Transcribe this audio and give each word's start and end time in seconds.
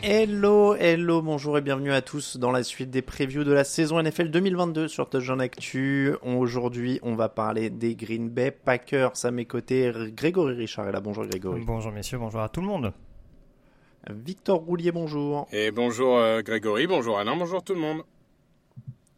Hello, 0.00 0.76
hello, 0.76 1.22
bonjour 1.22 1.58
et 1.58 1.60
bienvenue 1.60 1.90
à 1.90 2.02
tous 2.02 2.36
dans 2.36 2.52
la 2.52 2.62
suite 2.62 2.88
des 2.88 3.02
previews 3.02 3.42
de 3.42 3.52
la 3.52 3.64
saison 3.64 4.00
NFL 4.00 4.30
2022 4.30 4.86
sur 4.86 5.10
Touchdown 5.10 5.40
Actu. 5.40 6.14
Aujourd'hui, 6.22 7.00
on 7.02 7.16
va 7.16 7.28
parler 7.28 7.68
des 7.68 7.96
Green 7.96 8.28
Bay 8.28 8.52
Packers. 8.52 9.24
À 9.24 9.32
mes 9.32 9.44
côtés, 9.44 9.92
Grégory 10.14 10.54
Richard 10.54 10.88
est 10.88 10.92
là. 10.92 11.00
Bonjour 11.00 11.26
Grégory. 11.26 11.64
Bonjour 11.64 11.90
messieurs, 11.90 12.18
bonjour 12.18 12.40
à 12.40 12.48
tout 12.48 12.60
le 12.60 12.68
monde. 12.68 12.92
Victor 14.08 14.60
Roulier, 14.60 14.92
bonjour. 14.92 15.48
Et 15.50 15.72
bonjour 15.72 16.16
euh, 16.16 16.42
Grégory, 16.42 16.86
bonjour 16.86 17.18
Alain, 17.18 17.36
bonjour 17.36 17.64
tout 17.64 17.74
le 17.74 17.80
monde. 17.80 18.02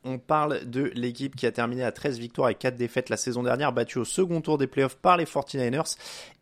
On 0.03 0.17
parle 0.17 0.65
de 0.65 0.91
l'équipe 0.94 1.37
qui 1.37 1.47
a 1.47 1.53
terminé 1.53 1.84
à 1.84 1.92
13 1.92 2.19
victoires 2.19 2.48
et 2.48 2.55
4 2.55 2.75
défaites 2.77 3.11
la 3.11 3.19
saison 3.19 3.42
dernière, 3.42 3.75
battue 3.75 3.98
au 3.98 4.06
second 4.06 4.41
tour 4.41 4.56
des 4.56 4.67
playoffs 4.67 4.97
par 4.97 5.19
les 5.19 5.27
49ers 5.27 5.98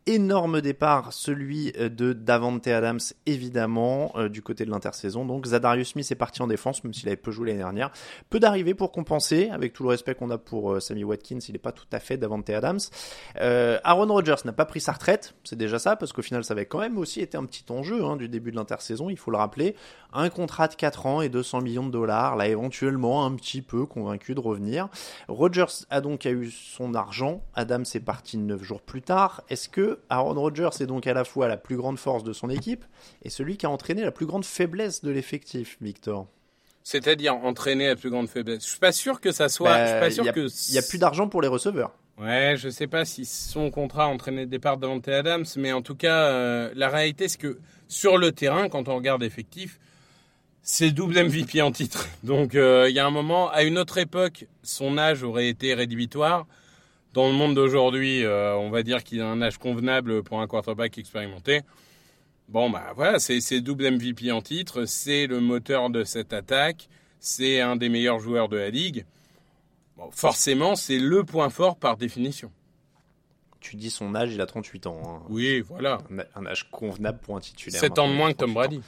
énorme 0.09 0.59
départ, 0.59 1.13
celui 1.13 1.71
euh, 1.77 1.87
de 1.87 2.13
Davante 2.13 2.67
Adams, 2.67 2.99
évidemment, 3.27 4.11
euh, 4.15 4.27
du 4.27 4.41
côté 4.41 4.65
de 4.65 4.71
l'intersaison. 4.71 5.23
Donc 5.23 5.45
Zadarius 5.45 5.89
Smith 5.89 6.11
est 6.11 6.15
parti 6.15 6.41
en 6.41 6.47
défense, 6.47 6.83
même 6.83 6.93
s'il 6.95 7.07
avait 7.07 7.15
peu 7.15 7.29
joué 7.31 7.47
l'année 7.47 7.59
dernière. 7.59 7.91
Peu 8.31 8.39
d'arrivées 8.39 8.73
pour 8.73 8.91
compenser, 8.91 9.49
avec 9.51 9.73
tout 9.73 9.83
le 9.83 9.89
respect 9.89 10.15
qu'on 10.15 10.31
a 10.31 10.39
pour 10.39 10.73
euh, 10.73 10.79
Sammy 10.79 11.03
Watkins, 11.03 11.37
il 11.47 11.53
n'est 11.53 11.59
pas 11.59 11.71
tout 11.71 11.85
à 11.91 11.99
fait 11.99 12.17
Davante 12.17 12.49
Adams. 12.49 12.79
Aaron 13.39 14.07
Rodgers 14.07 14.41
n'a 14.45 14.51
pas 14.51 14.65
pris 14.65 14.81
sa 14.81 14.93
retraite, 14.93 15.35
c'est 15.43 15.57
déjà 15.57 15.77
ça, 15.77 15.95
parce 15.95 16.11
qu'au 16.11 16.21
final, 16.21 16.43
ça 16.43 16.53
avait 16.53 16.65
quand 16.65 16.79
même 16.79 16.97
aussi 16.97 17.21
été 17.21 17.37
un 17.37 17.45
petit 17.45 17.65
enjeu 17.69 18.03
hein, 18.03 18.15
du 18.15 18.27
début 18.27 18.51
de 18.51 18.55
l'intersaison, 18.55 19.09
il 19.09 19.17
faut 19.17 19.31
le 19.31 19.37
rappeler. 19.37 19.75
Un 20.11 20.29
contrat 20.29 20.67
de 20.67 20.75
4 20.75 21.05
ans 21.05 21.21
et 21.21 21.29
200 21.29 21.61
millions 21.61 21.85
de 21.85 21.91
dollars, 21.91 22.35
là 22.35 22.47
éventuellement 22.47 23.25
un 23.25 23.35
petit 23.35 23.61
peu 23.61 23.85
convaincu 23.85 24.33
de 24.33 24.39
revenir. 24.39 24.89
Rodgers 25.27 25.85
a 25.89 26.01
donc 26.01 26.25
eu 26.25 26.49
son 26.49 26.95
argent, 26.95 27.43
Adams 27.53 27.85
est 27.93 27.99
parti 27.99 28.37
9 28.37 28.63
jours 28.63 28.81
plus 28.81 29.01
tard. 29.01 29.43
Est-ce 29.49 29.69
que 29.69 29.98
Aaron 30.09 30.33
Rodgers 30.33 30.69
est 30.79 30.85
donc 30.85 31.07
à 31.07 31.13
la 31.13 31.23
fois 31.23 31.47
la 31.47 31.57
plus 31.57 31.77
grande 31.77 31.99
force 31.99 32.23
de 32.23 32.33
son 32.33 32.49
équipe 32.49 32.85
et 33.23 33.29
celui 33.29 33.57
qui 33.57 33.65
a 33.65 33.69
entraîné 33.69 34.03
la 34.03 34.11
plus 34.11 34.25
grande 34.25 34.45
faiblesse 34.45 35.03
de 35.03 35.11
l'effectif, 35.11 35.77
Victor. 35.81 36.27
C'est-à-dire 36.83 37.35
entraîner 37.35 37.87
la 37.87 37.95
plus 37.95 38.09
grande 38.09 38.29
faiblesse. 38.29 38.63
Je 38.63 38.69
suis 38.69 38.79
pas 38.79 38.91
sûr 38.91 39.21
que 39.21 39.31
ça 39.31 39.49
soit. 39.49 39.85
je 39.85 39.91
suis 39.91 39.99
pas 39.99 40.11
sûr 40.11 40.23
bah, 40.23 40.31
que. 40.31 40.47
Il 40.69 40.73
y 40.73 40.77
a 40.77 40.81
plus 40.81 40.97
d'argent 40.97 41.27
pour 41.27 41.41
les 41.41 41.47
receveurs. 41.47 41.91
Ouais, 42.19 42.55
je 42.57 42.69
sais 42.69 42.87
pas 42.87 43.05
si 43.05 43.25
son 43.25 43.71
contrat 43.71 44.05
a 44.05 44.07
entraîné 44.07 44.41
le 44.41 44.47
départ 44.47 44.77
d'Ante 44.77 45.07
Adams, 45.07 45.45
mais 45.55 45.71
en 45.71 45.81
tout 45.81 45.95
cas, 45.95 46.25
euh, 46.25 46.71
la 46.75 46.89
réalité 46.89 47.29
c'est 47.29 47.37
que 47.37 47.59
sur 47.87 48.17
le 48.17 48.33
terrain, 48.33 48.67
quand 48.67 48.89
on 48.89 48.95
regarde 48.95 49.21
l'effectif, 49.21 49.79
c'est 50.61 50.91
double 50.91 51.23
MVP 51.23 51.61
en 51.61 51.71
titre. 51.71 52.09
Donc 52.23 52.55
euh, 52.55 52.87
il 52.89 52.95
y 52.95 52.99
a 52.99 53.05
un 53.05 53.11
moment, 53.11 53.49
à 53.51 53.63
une 53.63 53.77
autre 53.77 53.97
époque, 53.97 54.47
son 54.63 54.97
âge 54.97 55.23
aurait 55.23 55.47
été 55.47 55.73
rédhibitoire. 55.73 56.45
Dans 57.13 57.27
le 57.27 57.33
monde 57.33 57.55
d'aujourd'hui, 57.55 58.23
euh, 58.23 58.55
on 58.55 58.69
va 58.69 58.83
dire 58.83 59.03
qu'il 59.03 59.21
a 59.21 59.27
un 59.27 59.41
âge 59.41 59.57
convenable 59.57 60.23
pour 60.23 60.41
un 60.41 60.47
quarterback 60.47 60.97
expérimenté. 60.97 61.61
Bon, 62.49 62.69
bah 62.69 62.93
voilà, 62.95 63.19
c'est 63.19 63.61
double 63.61 63.91
MVP 63.91 64.31
en 64.31 64.41
titre, 64.41 64.85
c'est 64.85 65.27
le 65.27 65.39
moteur 65.39 65.89
de 65.89 66.03
cette 66.03 66.33
attaque, 66.33 66.89
c'est 67.19 67.61
un 67.61 67.75
des 67.75 67.89
meilleurs 67.89 68.19
joueurs 68.19 68.49
de 68.49 68.57
la 68.57 68.69
ligue. 68.69 69.05
Bon, 69.97 70.09
forcément, 70.11 70.75
c'est 70.75 70.97
le 70.97 71.23
point 71.23 71.49
fort 71.49 71.77
par 71.77 71.97
définition. 71.97 72.51
Tu 73.59 73.75
dis 73.75 73.89
son 73.89 74.15
âge, 74.15 74.33
il 74.33 74.41
a 74.41 74.45
38 74.45 74.87
ans. 74.87 75.01
Hein. 75.05 75.25
Oui, 75.29 75.61
voilà. 75.61 75.99
Un, 76.35 76.45
âge 76.45 76.69
convenable 76.71 77.19
pour 77.19 77.35
un 77.35 77.39
titulaire. 77.39 77.79
7 77.79 77.99
ans 77.99 78.07
de 78.07 78.13
moins 78.13 78.31
que 78.31 78.37
Tom 78.37 78.53
Brady. 78.53 78.81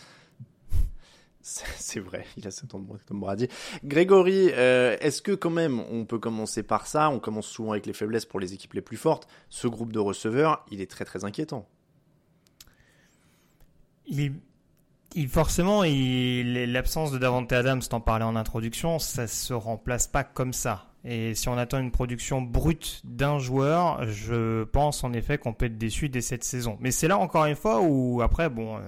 C'est 1.43 1.99
vrai, 1.99 2.25
il 2.37 2.47
a 2.47 2.51
7 2.51 2.75
ans 2.75 2.79
de 2.79 2.97
Tom 3.07 3.19
Brady. 3.19 3.47
Grégory, 3.83 4.49
euh, 4.53 4.95
est-ce 4.99 5.21
que 5.21 5.31
quand 5.31 5.49
même, 5.49 5.79
on 5.91 6.05
peut 6.05 6.19
commencer 6.19 6.63
par 6.63 6.87
ça? 6.87 7.09
On 7.09 7.19
commence 7.19 7.47
souvent 7.47 7.71
avec 7.71 7.85
les 7.85 7.93
faiblesses 7.93 8.25
pour 8.25 8.39
les 8.39 8.53
équipes 8.53 8.73
les 8.73 8.81
plus 8.81 8.97
fortes. 8.97 9.27
Ce 9.49 9.67
groupe 9.67 9.91
de 9.91 9.99
receveurs, 9.99 10.65
il 10.71 10.81
est 10.81 10.89
très 10.89 11.05
très 11.05 11.25
inquiétant. 11.25 11.67
Il, 14.05 14.33
il 15.15 15.29
forcément, 15.29 15.83
l'absence 15.83 17.11
de 17.11 17.17
Davante 17.17 17.51
Adams, 17.51 17.81
t'en 17.81 18.01
parlais 18.01 18.25
en 18.25 18.35
introduction, 18.35 18.99
ça 18.99 19.27
se 19.27 19.53
remplace 19.53 20.07
pas 20.07 20.23
comme 20.23 20.53
ça. 20.53 20.87
Et 21.03 21.33
si 21.33 21.49
on 21.49 21.57
attend 21.57 21.79
une 21.79 21.91
production 21.91 22.41
brute 22.41 23.01
d'un 23.03 23.39
joueur, 23.39 24.05
je 24.07 24.63
pense 24.65 25.03
en 25.03 25.13
effet 25.13 25.39
qu'on 25.39 25.53
peut 25.53 25.65
être 25.65 25.77
déçu 25.79 26.09
dès 26.09 26.21
cette 26.21 26.43
saison. 26.43 26.77
Mais 26.79 26.91
c'est 26.91 27.07
là 27.07 27.17
encore 27.17 27.45
une 27.45 27.55
fois 27.55 27.81
où 27.81 28.21
après, 28.21 28.49
bon, 28.49 28.77
euh, 28.77 28.81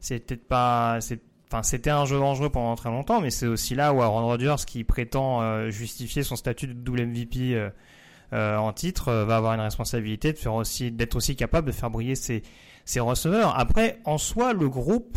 c'est 0.00 0.20
peut-être 0.20 0.46
pas, 0.46 1.00
c'est 1.00 1.20
Enfin, 1.50 1.62
c'était 1.62 1.88
un 1.88 2.04
jeu 2.04 2.18
dangereux 2.18 2.50
pendant 2.50 2.76
très 2.76 2.90
longtemps, 2.90 3.22
mais 3.22 3.30
c'est 3.30 3.46
aussi 3.46 3.74
là 3.74 3.94
où 3.94 4.02
Aaron 4.02 4.26
Rodgers, 4.26 4.56
qui 4.66 4.84
prétend 4.84 5.40
euh, 5.40 5.70
justifier 5.70 6.22
son 6.22 6.36
statut 6.36 6.66
de 6.66 6.74
double 6.74 7.06
MVP 7.06 7.54
euh, 7.54 7.70
euh, 8.34 8.58
en 8.58 8.74
titre, 8.74 9.10
va 9.10 9.36
avoir 9.38 9.54
une 9.54 9.60
responsabilité 9.60 10.34
de 10.34 10.38
faire 10.38 10.52
aussi, 10.52 10.90
d'être 10.90 11.16
aussi 11.16 11.36
capable 11.36 11.68
de 11.68 11.72
faire 11.72 11.88
briller 11.88 12.16
ses, 12.16 12.42
receveurs. 13.00 13.58
Après, 13.58 13.98
en 14.04 14.18
soi, 14.18 14.52
le 14.52 14.68
groupe, 14.68 15.16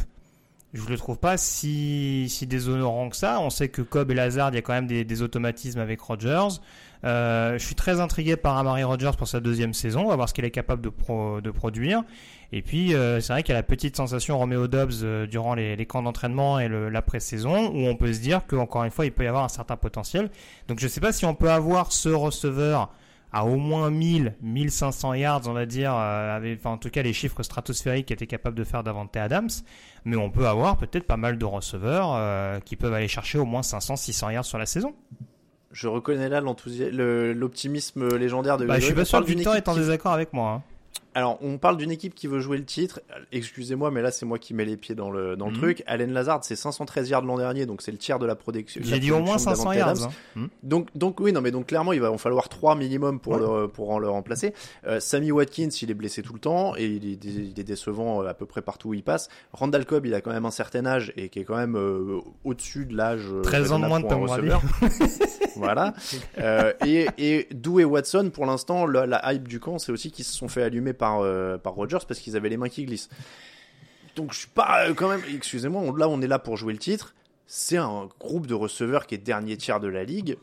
je 0.73 0.87
le 0.87 0.95
trouve 0.95 1.17
pas 1.17 1.35
si, 1.35 2.27
si 2.29 2.47
déshonorant 2.47 3.09
que 3.09 3.17
ça. 3.17 3.41
On 3.41 3.49
sait 3.49 3.67
que 3.67 3.81
Cobb 3.81 4.11
et 4.11 4.13
Lazard, 4.13 4.51
il 4.51 4.55
y 4.55 4.59
a 4.59 4.61
quand 4.61 4.71
même 4.71 4.87
des, 4.87 5.03
des 5.03 5.21
automatismes 5.21 5.79
avec 5.79 5.99
Rodgers. 5.99 6.47
Je 7.03 7.57
suis 7.59 7.75
très 7.75 7.99
intrigué 7.99 8.35
par 8.35 8.57
Amari 8.57 8.83
Rodgers 8.83 9.11
pour 9.17 9.27
sa 9.27 9.39
deuxième 9.39 9.73
saison. 9.73 10.05
On 10.05 10.09
va 10.09 10.15
voir 10.15 10.29
ce 10.29 10.33
qu'il 10.33 10.45
est 10.45 10.51
capable 10.51 10.81
de, 10.81 10.89
pro, 10.89 11.41
de 11.41 11.51
produire. 11.51 12.03
Et 12.53 12.61
puis, 12.61 12.93
euh, 12.93 13.21
c'est 13.21 13.31
vrai 13.31 13.43
qu'il 13.43 13.53
y 13.53 13.55
a 13.55 13.59
la 13.59 13.63
petite 13.63 13.95
sensation 13.95 14.37
Romeo 14.37 14.67
Dobbs 14.67 15.03
euh, 15.03 15.25
durant 15.25 15.55
les, 15.55 15.77
les, 15.77 15.85
camps 15.85 16.03
d'entraînement 16.03 16.59
et 16.59 16.67
l'après-saison, 16.67 17.69
où 17.69 17.87
on 17.87 17.95
peut 17.95 18.11
se 18.11 18.19
dire 18.19 18.45
qu'encore 18.45 18.83
une 18.83 18.91
fois, 18.91 19.05
il 19.05 19.13
peut 19.13 19.23
y 19.23 19.27
avoir 19.27 19.45
un 19.45 19.49
certain 19.49 19.77
potentiel. 19.77 20.29
Donc, 20.67 20.79
je 20.79 20.85
ne 20.85 20.89
sais 20.89 20.99
pas 20.99 21.13
si 21.13 21.25
on 21.25 21.33
peut 21.33 21.49
avoir 21.49 21.93
ce 21.93 22.09
receveur 22.09 22.91
à 23.31 23.45
au 23.45 23.55
moins 23.55 23.89
1000, 23.89 24.35
1500 24.41 25.13
yards, 25.13 25.43
on 25.47 25.53
va 25.53 25.65
dire, 25.65 25.93
euh, 25.95 26.35
avec, 26.35 26.59
enfin, 26.59 26.71
en 26.71 26.77
tout 26.77 26.89
cas 26.89 27.01
les 27.01 27.13
chiffres 27.13 27.41
stratosphériques 27.43 28.07
qui 28.07 28.13
étaient 28.13 28.27
capables 28.27 28.57
de 28.57 28.65
faire 28.65 28.83
Davante 28.83 29.15
Adams, 29.15 29.49
mais 30.03 30.17
on 30.17 30.29
peut 30.29 30.47
avoir 30.47 30.75
peut-être 30.75 31.07
pas 31.07 31.15
mal 31.15 31.37
de 31.37 31.45
receveurs 31.45 32.61
qui 32.65 32.75
peuvent 32.75 32.93
aller 32.93 33.07
chercher 33.07 33.37
au 33.37 33.45
moins 33.45 33.63
500, 33.63 33.95
600 33.95 34.31
yards 34.31 34.43
sur 34.43 34.57
la 34.57 34.65
saison. 34.65 34.93
Je 35.73 35.87
reconnais 35.87 36.29
là 36.29 36.41
l'optimisme 36.41 38.15
légendaire 38.17 38.57
de 38.57 38.65
bah, 38.65 38.79
Je 38.79 38.85
suis 38.85 38.93
pas 38.93 39.05
sûr 39.05 39.21
que 39.21 39.25
Victor 39.25 39.55
est 39.55 39.67
en 39.67 39.75
désaccord 39.75 40.11
avec 40.13 40.33
moi. 40.33 40.49
Hein. 40.51 40.63
Alors, 41.13 41.37
on 41.41 41.57
parle 41.57 41.75
d'une 41.75 41.91
équipe 41.91 42.15
qui 42.15 42.27
veut 42.27 42.39
jouer 42.39 42.57
le 42.57 42.63
titre. 42.63 43.01
Excusez-moi, 43.33 43.91
mais 43.91 44.01
là, 44.01 44.11
c'est 44.11 44.25
moi 44.25 44.39
qui 44.39 44.53
mets 44.53 44.63
les 44.63 44.77
pieds 44.77 44.95
dans 44.95 45.11
le, 45.11 45.35
dans 45.35 45.47
le 45.47 45.51
mhm. 45.51 45.57
truc. 45.57 45.83
Allen 45.85 46.13
Lazard, 46.13 46.43
c'est 46.43 46.55
513 46.55 47.09
yards 47.09 47.25
l'an 47.25 47.37
dernier, 47.37 47.65
donc 47.65 47.81
c'est 47.81 47.91
le 47.91 47.97
tiers 47.97 48.17
de 48.17 48.25
la 48.25 48.35
production. 48.35 48.81
J'ai 48.83 48.99
dit 48.99 49.11
au 49.11 49.19
moins 49.19 49.37
500 49.37 49.73
yards. 49.73 50.03
Hein. 50.03 50.09
Mhm. 50.35 50.49
Donc, 50.63 50.87
donc, 50.95 51.19
oui, 51.19 51.33
non, 51.33 51.41
mais 51.41 51.51
donc 51.51 51.67
clairement, 51.67 51.91
il 51.91 51.99
va 51.99 52.11
en 52.11 52.17
falloir 52.17 52.47
3 52.47 52.75
minimum 52.75 53.19
pour, 53.19 53.35
le, 53.35 53.67
pour 53.67 53.99
le 53.99 54.09
remplacer. 54.09 54.53
Euh, 54.87 55.01
Sammy 55.01 55.31
Watkins, 55.31 55.69
il 55.81 55.91
est 55.91 55.95
blessé 55.95 56.21
tout 56.21 56.33
le 56.33 56.39
temps 56.39 56.75
et 56.77 56.85
il 56.85 57.05
est, 57.05 57.25
il 57.25 57.59
est, 57.59 57.63
décevant 57.63 58.23
euh, 58.23 58.27
à 58.27 58.33
peu 58.33 58.45
près 58.45 58.61
partout 58.61 58.89
où 58.89 58.93
il 58.93 59.03
passe. 59.03 59.27
Randall 59.51 59.85
Cobb, 59.85 60.05
il 60.05 60.13
a 60.13 60.21
quand 60.21 60.31
même 60.31 60.45
un 60.45 60.51
certain 60.51 60.85
âge 60.85 61.11
et 61.17 61.27
qui 61.27 61.39
est 61.39 61.43
quand 61.43 61.57
même 61.57 61.75
euh, 61.75 62.19
au-dessus 62.45 62.85
de 62.85 62.95
l'âge. 62.95 63.27
13 63.43 63.73
ans 63.73 63.79
de 63.79 63.87
moins 63.87 63.99
de 63.99 64.07
Tom 64.07 64.21
voilà. 65.57 65.93
et, 66.85 67.07
et 67.17 67.47
Dou 67.53 67.81
et 67.81 67.83
Watson, 67.83 68.31
pour 68.33 68.45
l'instant, 68.45 68.85
la, 68.85 69.05
la, 69.05 69.33
hype 69.33 69.47
du 69.47 69.59
camp, 69.59 69.77
c'est 69.77 69.91
aussi 69.91 70.11
qu'ils 70.11 70.25
se 70.25 70.33
sont 70.33 70.47
fait 70.47 70.63
allumer 70.63 70.93
par, 71.01 71.19
euh, 71.21 71.57
par 71.57 71.73
Rogers 71.73 71.97
parce 72.07 72.19
qu'ils 72.19 72.37
avaient 72.37 72.49
les 72.49 72.57
mains 72.57 72.69
qui 72.69 72.85
glissent. 72.85 73.09
donc 74.15 74.31
je 74.33 74.39
suis 74.39 74.47
pas 74.47 74.85
euh, 74.87 74.93
quand 74.93 75.09
même. 75.09 75.21
Excusez-moi, 75.35 75.81
on- 75.81 75.93
là 75.95 76.07
on 76.07 76.21
est 76.21 76.27
là 76.27 76.37
pour 76.39 76.55
jouer 76.57 76.73
le 76.73 76.79
titre. 76.79 77.13
C'est 77.47 77.77
un 77.77 78.07
groupe 78.19 78.45
de 78.47 78.53
receveurs 78.53 79.05
qui 79.07 79.15
est 79.15 79.17
dernier 79.17 79.57
tiers 79.57 79.79
de 79.81 79.87
la 79.89 80.03
ligue 80.05 80.37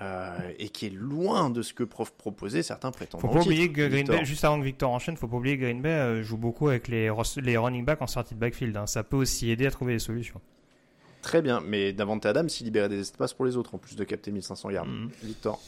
euh, 0.00 0.38
et 0.58 0.68
qui 0.68 0.86
est 0.86 0.90
loin 0.94 1.50
de 1.50 1.60
ce 1.62 1.72
que 1.74 1.84
prof 1.84 2.12
proposaient 2.16 2.62
certains 2.62 2.90
prétendants. 2.92 3.26
Faut 3.28 3.34
pas 3.34 3.42
oublier 3.42 3.68
que 3.72 3.80
Green 3.88 3.90
Victor. 4.04 4.16
Bay, 4.18 4.24
juste 4.24 4.44
avant 4.44 4.58
que 4.60 4.64
Victor 4.64 4.90
enchaîne, 4.90 5.16
faut 5.16 5.28
pas 5.28 5.36
oublier 5.36 5.56
que 5.58 5.62
Green 5.64 5.82
Bay 5.82 5.88
euh, 5.90 6.22
joue 6.22 6.36
beaucoup 6.38 6.68
avec 6.68 6.88
les 6.88 7.08
running 7.10 7.84
backs 7.84 8.00
en 8.02 8.06
sortie 8.06 8.34
de 8.34 8.40
backfield. 8.40 8.76
hein. 8.76 8.86
Ça 8.86 9.02
peut 9.02 9.16
aussi 9.16 9.50
aider 9.50 9.66
à 9.66 9.70
trouver 9.70 9.94
des 9.94 9.98
solutions. 9.98 10.40
Très 11.22 11.42
bien, 11.42 11.60
mais 11.66 11.92
Davante 11.92 12.24
Adams, 12.26 12.48
il 12.60 12.64
libérait 12.64 12.88
des 12.88 13.00
espaces 13.00 13.32
pour 13.34 13.44
les 13.46 13.56
autres 13.56 13.74
en 13.74 13.78
plus 13.78 13.96
de 13.96 14.04
capter 14.04 14.30
1500 14.30 14.70
yards. 14.70 14.86
Mhm. 14.86 15.10
Victor. 15.24 15.60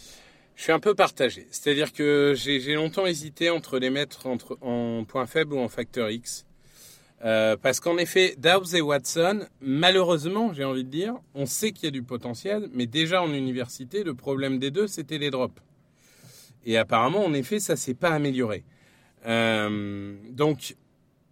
Je 0.59 0.65
suis 0.65 0.73
un 0.73 0.81
peu 0.81 0.97
partagé. 0.97 1.47
C'est-à-dire 1.53 1.93
que 1.93 2.35
j'ai 2.37 2.75
longtemps 2.75 3.07
hésité 3.07 3.49
entre 3.49 3.79
les 3.79 3.91
mettre 3.91 4.27
entre, 4.27 4.59
en 4.61 5.05
point 5.05 5.25
faible 5.27 5.55
ou 5.55 5.61
en 5.61 5.69
facteur 5.69 6.11
X. 6.11 6.47
Euh, 7.25 7.57
parce 7.57 7.79
qu'en 7.79 7.97
effet, 7.97 8.35
Dobbs 8.39 8.75
et 8.75 8.81
Watson, 8.81 9.47
malheureusement, 9.61 10.53
j'ai 10.53 10.65
envie 10.65 10.83
de 10.83 10.91
dire, 10.91 11.15
on 11.37 11.47
sait 11.47 11.71
qu'il 11.71 11.85
y 11.85 11.87
a 11.87 11.91
du 11.93 12.03
potentiel, 12.03 12.69
mais 12.73 12.87
déjà 12.87 13.23
en 13.23 13.33
université, 13.33 14.03
le 14.03 14.15
problème 14.15 14.59
des 14.59 14.73
deux, 14.73 14.89
c'était 14.89 15.19
les 15.19 15.31
drops. 15.31 15.63
Et 16.67 16.77
apparemment, 16.77 17.25
en 17.25 17.35
effet, 17.35 17.61
ça 17.61 17.77
s'est 17.77 17.95
pas 17.95 18.11
amélioré. 18.11 18.65
Euh, 19.27 20.17
donc, 20.33 20.75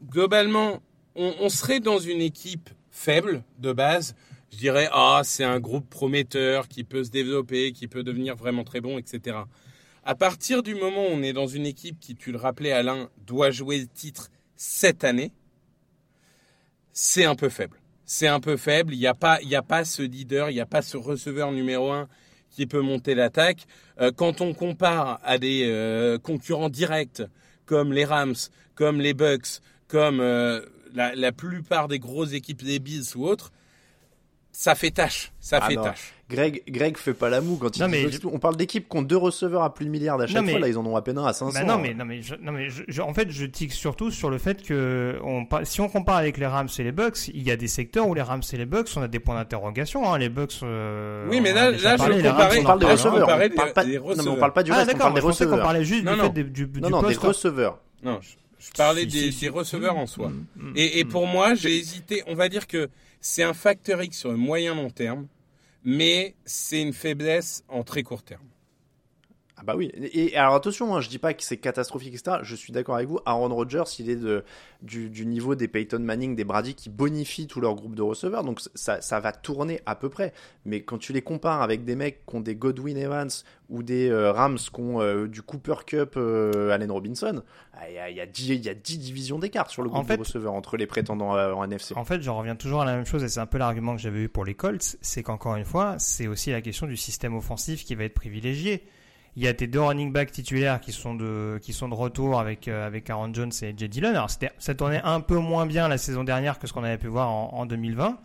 globalement, 0.09 0.81
on 1.17 1.49
serait 1.49 1.81
dans 1.81 1.99
une 1.99 2.21
équipe 2.21 2.71
faible 2.93 3.43
de 3.59 3.73
base. 3.73 4.15
Je 4.53 4.59
dirais, 4.59 4.89
ah, 4.93 5.23
c'est 5.25 5.45
un 5.45 5.61
groupe 5.61 5.89
prometteur 5.91 6.69
qui 6.69 6.85
peut 6.85 7.05
se 7.05 7.11
développer, 7.11 7.73
qui 7.73 7.89
peut 7.89 8.03
devenir 8.03 8.37
vraiment 8.37 8.65
très 8.65 8.81
bon, 8.81 8.99
etc. 8.99 9.39
À 10.05 10.15
partir 10.15 10.63
du 10.63 10.75
moment 10.75 11.03
où 11.09 11.11
on 11.11 11.23
est 11.23 11.33
dans 11.33 11.49
une 11.49 11.67
équipe 11.67 11.99
qui, 11.99 12.15
tu 12.15 12.31
le 12.31 12.39
rappelais, 12.39 12.73
Alain, 12.73 13.11
doit 13.27 13.51
jouer 13.51 13.79
le 13.79 13.89
titre 13.89 14.31
cette 14.55 15.05
année, 15.05 15.33
c'est 16.93 17.25
un 17.25 17.35
peu 17.35 17.49
faible. 17.49 17.79
C'est 18.05 18.29
un 18.29 18.41
peu 18.41 18.57
faible. 18.57 18.95
Il 18.95 19.01
n'y 19.01 19.09
a 19.09 19.15
pas, 19.15 19.41
il 19.43 19.49
n'y 19.49 19.57
a 19.57 19.63
pas 19.63 19.85
ce 19.85 20.03
leader, 20.03 20.49
il 20.49 20.55
n'y 20.55 20.61
a 20.61 20.67
pas 20.67 20.81
ce 20.81 20.97
receveur 20.97 21.51
numéro 21.51 21.91
un 21.91 22.09
qui 22.51 22.67
peut 22.67 22.81
monter 22.81 23.15
l'attaque. 23.15 23.67
Euh, 24.01 24.13
quand 24.15 24.41
on 24.41 24.55
compare 24.55 25.21
à 25.25 25.39
des 25.39 25.65
euh, 25.67 26.19
concurrents 26.19 26.71
directs 26.71 27.23
comme 27.67 27.93
les 27.93 28.05
Rams, 28.05 28.37
comme 28.75 29.01
les 29.01 29.13
Bucks, 29.13 29.61
comme 29.89 30.21
euh, 30.21 30.61
la, 30.95 31.15
la 31.15 31.33
plupart 31.33 31.89
des 31.89 31.99
grosses 31.99 32.33
équipes 32.33 32.63
des 32.63 32.79
Bills 32.79 33.17
ou 33.17 33.27
autres, 33.27 33.53
ça 34.59 34.75
fait 34.75 34.91
tâche. 34.91 35.33
Ça 35.39 35.59
Ah 35.61 35.69
fait 35.69 35.75
non. 35.75 35.83
tâche. 35.83 36.15
Greg, 36.31 36.63
Greg 36.67 36.97
fait 36.97 37.13
pas 37.13 37.29
la 37.29 37.41
moue 37.43 37.57
quand 37.57 37.77
il 37.77 37.81
Non, 37.83 37.87
dit 37.87 37.93
mais 37.93 38.11
je-. 38.11 38.19
On 38.25 38.39
parle 38.39 38.57
d'équipes 38.57 38.89
qui 38.89 38.97
ont 38.97 39.03
deux 39.03 39.17
receveurs 39.19 39.63
à 39.63 39.73
plus 39.75 39.85
de 39.85 39.91
milliards 39.91 40.19
à 40.21 40.27
chaque 40.27 40.37
Non, 40.37 40.43
mais- 40.43 40.53
fois. 40.53 40.61
Là, 40.61 40.69
ils 40.69 40.79
en 40.79 40.85
ont 40.87 40.97
à 40.97 41.03
peine 41.03 41.19
un 41.19 41.27
à 41.27 41.33
500. 41.35 41.53
Bah 41.61 41.65
non, 41.65 41.79
mais, 41.79 41.93
non, 41.95 42.05
mais, 42.07 42.23
je, 42.23 42.35
non, 42.41 42.53
mais 42.53 42.71
je, 42.71 42.83
je- 42.89 43.03
en 43.03 43.13
fait, 43.13 43.31
je 43.31 43.45
tique 43.45 43.73
surtout 43.73 44.11
sur 44.11 44.31
le 44.31 44.39
fait 44.39 44.63
que 44.63 45.19
on, 45.23 45.47
si 45.65 45.81
on 45.83 45.89
compare 45.89 46.17
avec 46.17 46.39
les 46.39 46.47
Rams 46.47 46.69
et 46.79 46.83
les 46.83 46.91
Bucks, 46.91 47.29
il 47.29 47.43
y 47.43 47.51
a 47.51 47.57
des 47.57 47.69
secteurs 47.69 48.09
où 48.09 48.15
les 48.15 48.23
Rams 48.23 48.43
et 48.53 48.57
les 48.57 48.65
Bucks, 48.67 48.89
on 48.97 49.03
a 49.03 49.09
des 49.09 49.21
points 49.21 49.35
d'interrogation. 49.37 50.11
Hein. 50.13 50.19
Les 50.19 50.31
Bucks. 50.31 50.55
euh, 50.65 51.27
Oui, 51.31 51.41
mais 51.41 51.53
on 51.53 51.55
là- 51.55 51.71
là, 51.71 51.77
je 51.77 51.83
parlé, 51.99 52.23
Rams, 52.23 52.33
comparais- 52.33 52.59
on 52.59 52.65
parle 52.65 52.79
des 52.81 52.87
hein. 52.87 52.91
receveurs. 52.93 53.23
On 53.23 53.27
parle 53.27 53.41
des- 53.43 53.51
pas, 53.51 53.85
des 53.85 53.93
non, 53.93 53.93
mais 53.93 53.99
on 53.99 54.05
receveurs. 54.09 54.39
parle 54.39 54.53
pas 54.53 54.63
du 54.65 54.73
Ah 54.73 54.77
reste, 54.79 54.91
on 54.95 54.99
parle 54.99 55.15
des 55.15 55.21
je 55.21 55.27
receveurs. 55.27 55.63
parlait 55.63 55.85
juste 55.85 56.05
Non, 56.05 56.13
du 56.13 56.19
non. 56.19 56.25
fait 56.25 56.31
des- 56.31 56.45
du, 56.45 56.67
du 56.67 56.81
Non, 56.81 56.89
non, 56.91 57.03
des 57.03 57.15
hein. 57.15 57.19
receveurs. 57.23 57.79
Non, 58.03 58.19
je, 58.21 58.31
je 58.67 58.71
parlais 58.73 59.03
Si, 59.03 59.07
des, 59.07 59.19
si, 59.27 59.33
si. 59.33 59.41
des 59.43 59.49
receveurs 59.51 59.97
en 59.97 60.07
soi. 60.07 60.31
Mm, 60.31 60.47
mm, 60.57 60.73
Et, 60.77 60.99
et 60.99 61.05
mm. 61.05 61.09
pour 61.09 61.27
moi, 61.29 61.55
j'ai 61.55 61.77
hésité. 61.77 62.25
On 62.27 62.35
va 62.35 62.49
dire 62.49 62.67
que 62.67 62.89
c'est 63.29 63.43
un 63.43 63.55
facteur 63.55 64.03
X 64.03 64.19
sur 64.19 64.31
le 64.31 64.37
moyen 64.37 64.77
long 64.77 64.89
terme, 64.89 65.27
mais 65.83 66.37
c'est 66.45 66.81
une 66.81 66.93
faiblesse 66.93 67.65
en 67.69 67.83
très 67.83 68.05
court 68.05 68.23
terme. 68.23 68.47
Ah 69.59 69.63
bah 69.65 69.75
oui. 69.75 69.91
Et, 70.13 70.37
alors 70.37 70.55
attention, 70.55 70.95
hein, 70.95 71.01
je 71.01 71.09
dis 71.09 71.19
pas 71.19 71.33
que 71.33 71.43
c'est 71.43 71.57
catastrophique, 71.57 72.13
etc. 72.15 72.39
Je 72.43 72.55
suis 72.55 72.75
d'accord 72.75 72.97
avec 72.97 73.09
vous. 73.09 73.21
Aaron 73.25 73.49
Rodgers, 73.55 73.85
il 73.99 74.11
est 74.11 74.17
de, 74.17 74.45
du, 74.83 75.09
du 75.09 75.25
niveau 75.25 75.55
des 75.55 75.67
Peyton 75.67 75.99
Manning, 75.99 76.37
des 76.37 76.45
Brady 76.45 76.75
qui 76.75 76.91
bonifient 76.91 77.47
tout 77.47 77.63
leur 77.63 77.75
groupe 77.75 77.95
de 77.95 78.03
receveurs. 78.03 78.45
Donc 78.45 78.61
ça, 78.75 79.01
ça 79.01 79.19
va 79.19 79.33
tourner 79.33 79.81
à 79.87 79.95
peu 79.95 80.11
près. 80.11 80.35
Mais 80.67 80.83
quand 80.83 80.99
tu 80.99 81.15
les 81.15 81.23
compares 81.23 81.63
avec 81.63 81.87
des 81.87 81.97
mecs 81.97 82.27
qui 82.27 82.37
ont 82.37 82.41
des 82.41 82.55
Godwin 82.55 82.99
Evans 82.99 83.31
ou 83.71 83.83
des 83.83 84.11
euh, 84.11 84.31
Rams 84.31 84.59
qui 84.59 84.79
ont 84.81 85.01
euh, 85.01 85.27
du 85.27 85.41
Cooper 85.41 85.77
Cup, 85.87 86.15
euh, 86.19 86.71
Allen 86.71 86.91
Robinson, 86.91 87.43
ah, 87.73 87.89
il 87.89 87.95
y, 87.95 87.99
a, 87.99 88.11
y, 88.11 88.21
a 88.21 88.27
10, 88.27 88.49
il 88.49 88.65
y 88.67 88.69
a 88.69 88.75
10 88.75 88.99
divisions 88.99 89.39
d'écart 89.39 89.71
sur 89.71 89.83
le 89.83 89.89
En 89.89 89.95
groupe 89.95 90.07
fait- 90.07 90.17
de 90.17 90.23
receveurs 90.23 90.53
entre 90.53 90.77
les 90.77 90.87
prétendants 90.87 91.31
en 91.31 91.65
NFC. 91.65 91.95
En 91.97 92.05
fait, 92.05 92.21
j'en 92.21 92.37
reviens 92.37 92.57
toujours 92.57 92.83
à 92.83 92.85
la 92.85 92.95
même 92.95 93.07
chose, 93.07 93.25
et 93.25 93.29
c'est 93.31 93.41
un 93.41 93.47
peu 93.47 93.57
l'argument 93.57 93.97
que 93.97 94.03
j'avais 94.03 94.21
eu 94.21 94.29
pour 94.29 94.45
les 94.45 94.55
Colts, 94.55 94.97
c'est 95.01 95.23
qu'encore 95.23 95.57
une 95.57 95.65
fois, 95.65 95.95
c'est 95.99 96.27
aussi 96.27 96.51
la 96.51 96.61
question 96.61 96.87
du 96.87 96.97
système 96.99 97.35
offensif 97.35 97.85
qui 97.87 97.95
va 97.95 98.05
être 98.05 98.15
privilégié. 98.15 98.85
Il 99.37 99.43
y 99.43 99.49
a 99.49 99.55
tes 99.55 99.67
deux 99.67 99.81
running 99.81 100.13
backs 100.13 100.33
titulaires 100.33 100.81
qui 100.81 100.93
sont 100.93 101.15
de, 101.15 101.59
qui 101.61 101.75
sont 101.75 101.89
de 101.89 101.95
retour 101.95 102.41
avec, 102.41 102.69
euh, 102.69 102.87
avec 102.87 103.11
Aaron 103.11 103.33
Jones 103.35 103.53
et 103.63 103.75
Jay 103.77 103.87
Dillon. 103.87 104.09
Alors, 104.09 104.31
ça 104.31 104.75
tournait 104.75 105.03
un 105.05 105.21
peu 105.21 105.37
moins 105.37 105.67
bien 105.67 105.89
la 105.89 105.99
saison 105.99 106.25
dernière 106.25 106.59
que 106.59 106.67
ce 106.67 106.73
qu'on 106.73 106.85
avait 106.85 106.97
pu 106.97 107.09
voir 107.09 107.29
en, 107.31 107.51
en 107.53 107.67
2020. 107.67 108.19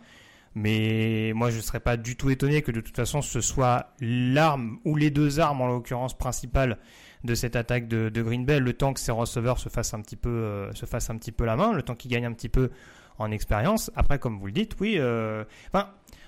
Mais 0.54 1.32
moi, 1.34 1.50
je 1.50 1.56
ne 1.56 1.62
serais 1.62 1.80
pas 1.80 1.96
du 1.96 2.16
tout 2.16 2.30
étonné 2.30 2.62
que 2.62 2.72
de 2.72 2.80
toute 2.80 2.96
façon, 2.96 3.22
ce 3.22 3.40
soit 3.40 3.92
l'arme, 4.00 4.78
ou 4.84 4.96
les 4.96 5.10
deux 5.10 5.40
armes 5.40 5.60
en 5.60 5.66
l'occurrence 5.66 6.16
principale 6.16 6.78
de 7.24 7.34
cette 7.34 7.56
attaque 7.56 7.88
de, 7.88 8.08
de 8.08 8.22
Green 8.22 8.44
Bay, 8.44 8.58
le 8.58 8.72
temps 8.72 8.92
que 8.92 9.00
ces 9.00 9.12
receveurs 9.12 9.58
se 9.58 9.68
fassent 9.68 9.94
un 9.94 10.00
petit 10.00 10.16
peu, 10.16 10.28
euh, 10.28 10.72
se 10.72 10.86
fassent 10.86 11.10
un 11.10 11.16
petit 11.16 11.32
peu 11.32 11.44
la 11.44 11.56
main, 11.56 11.72
le 11.72 11.82
temps 11.82 11.94
qu'ils 11.94 12.10
gagnent 12.10 12.26
un 12.26 12.32
petit 12.32 12.48
peu 12.48 12.70
en 13.18 13.30
expérience. 13.30 13.90
Après, 13.96 14.18
comme 14.18 14.38
vous 14.38 14.46
le 14.46 14.52
dites, 14.52 14.76
oui. 14.80 14.96
euh, 14.98 15.44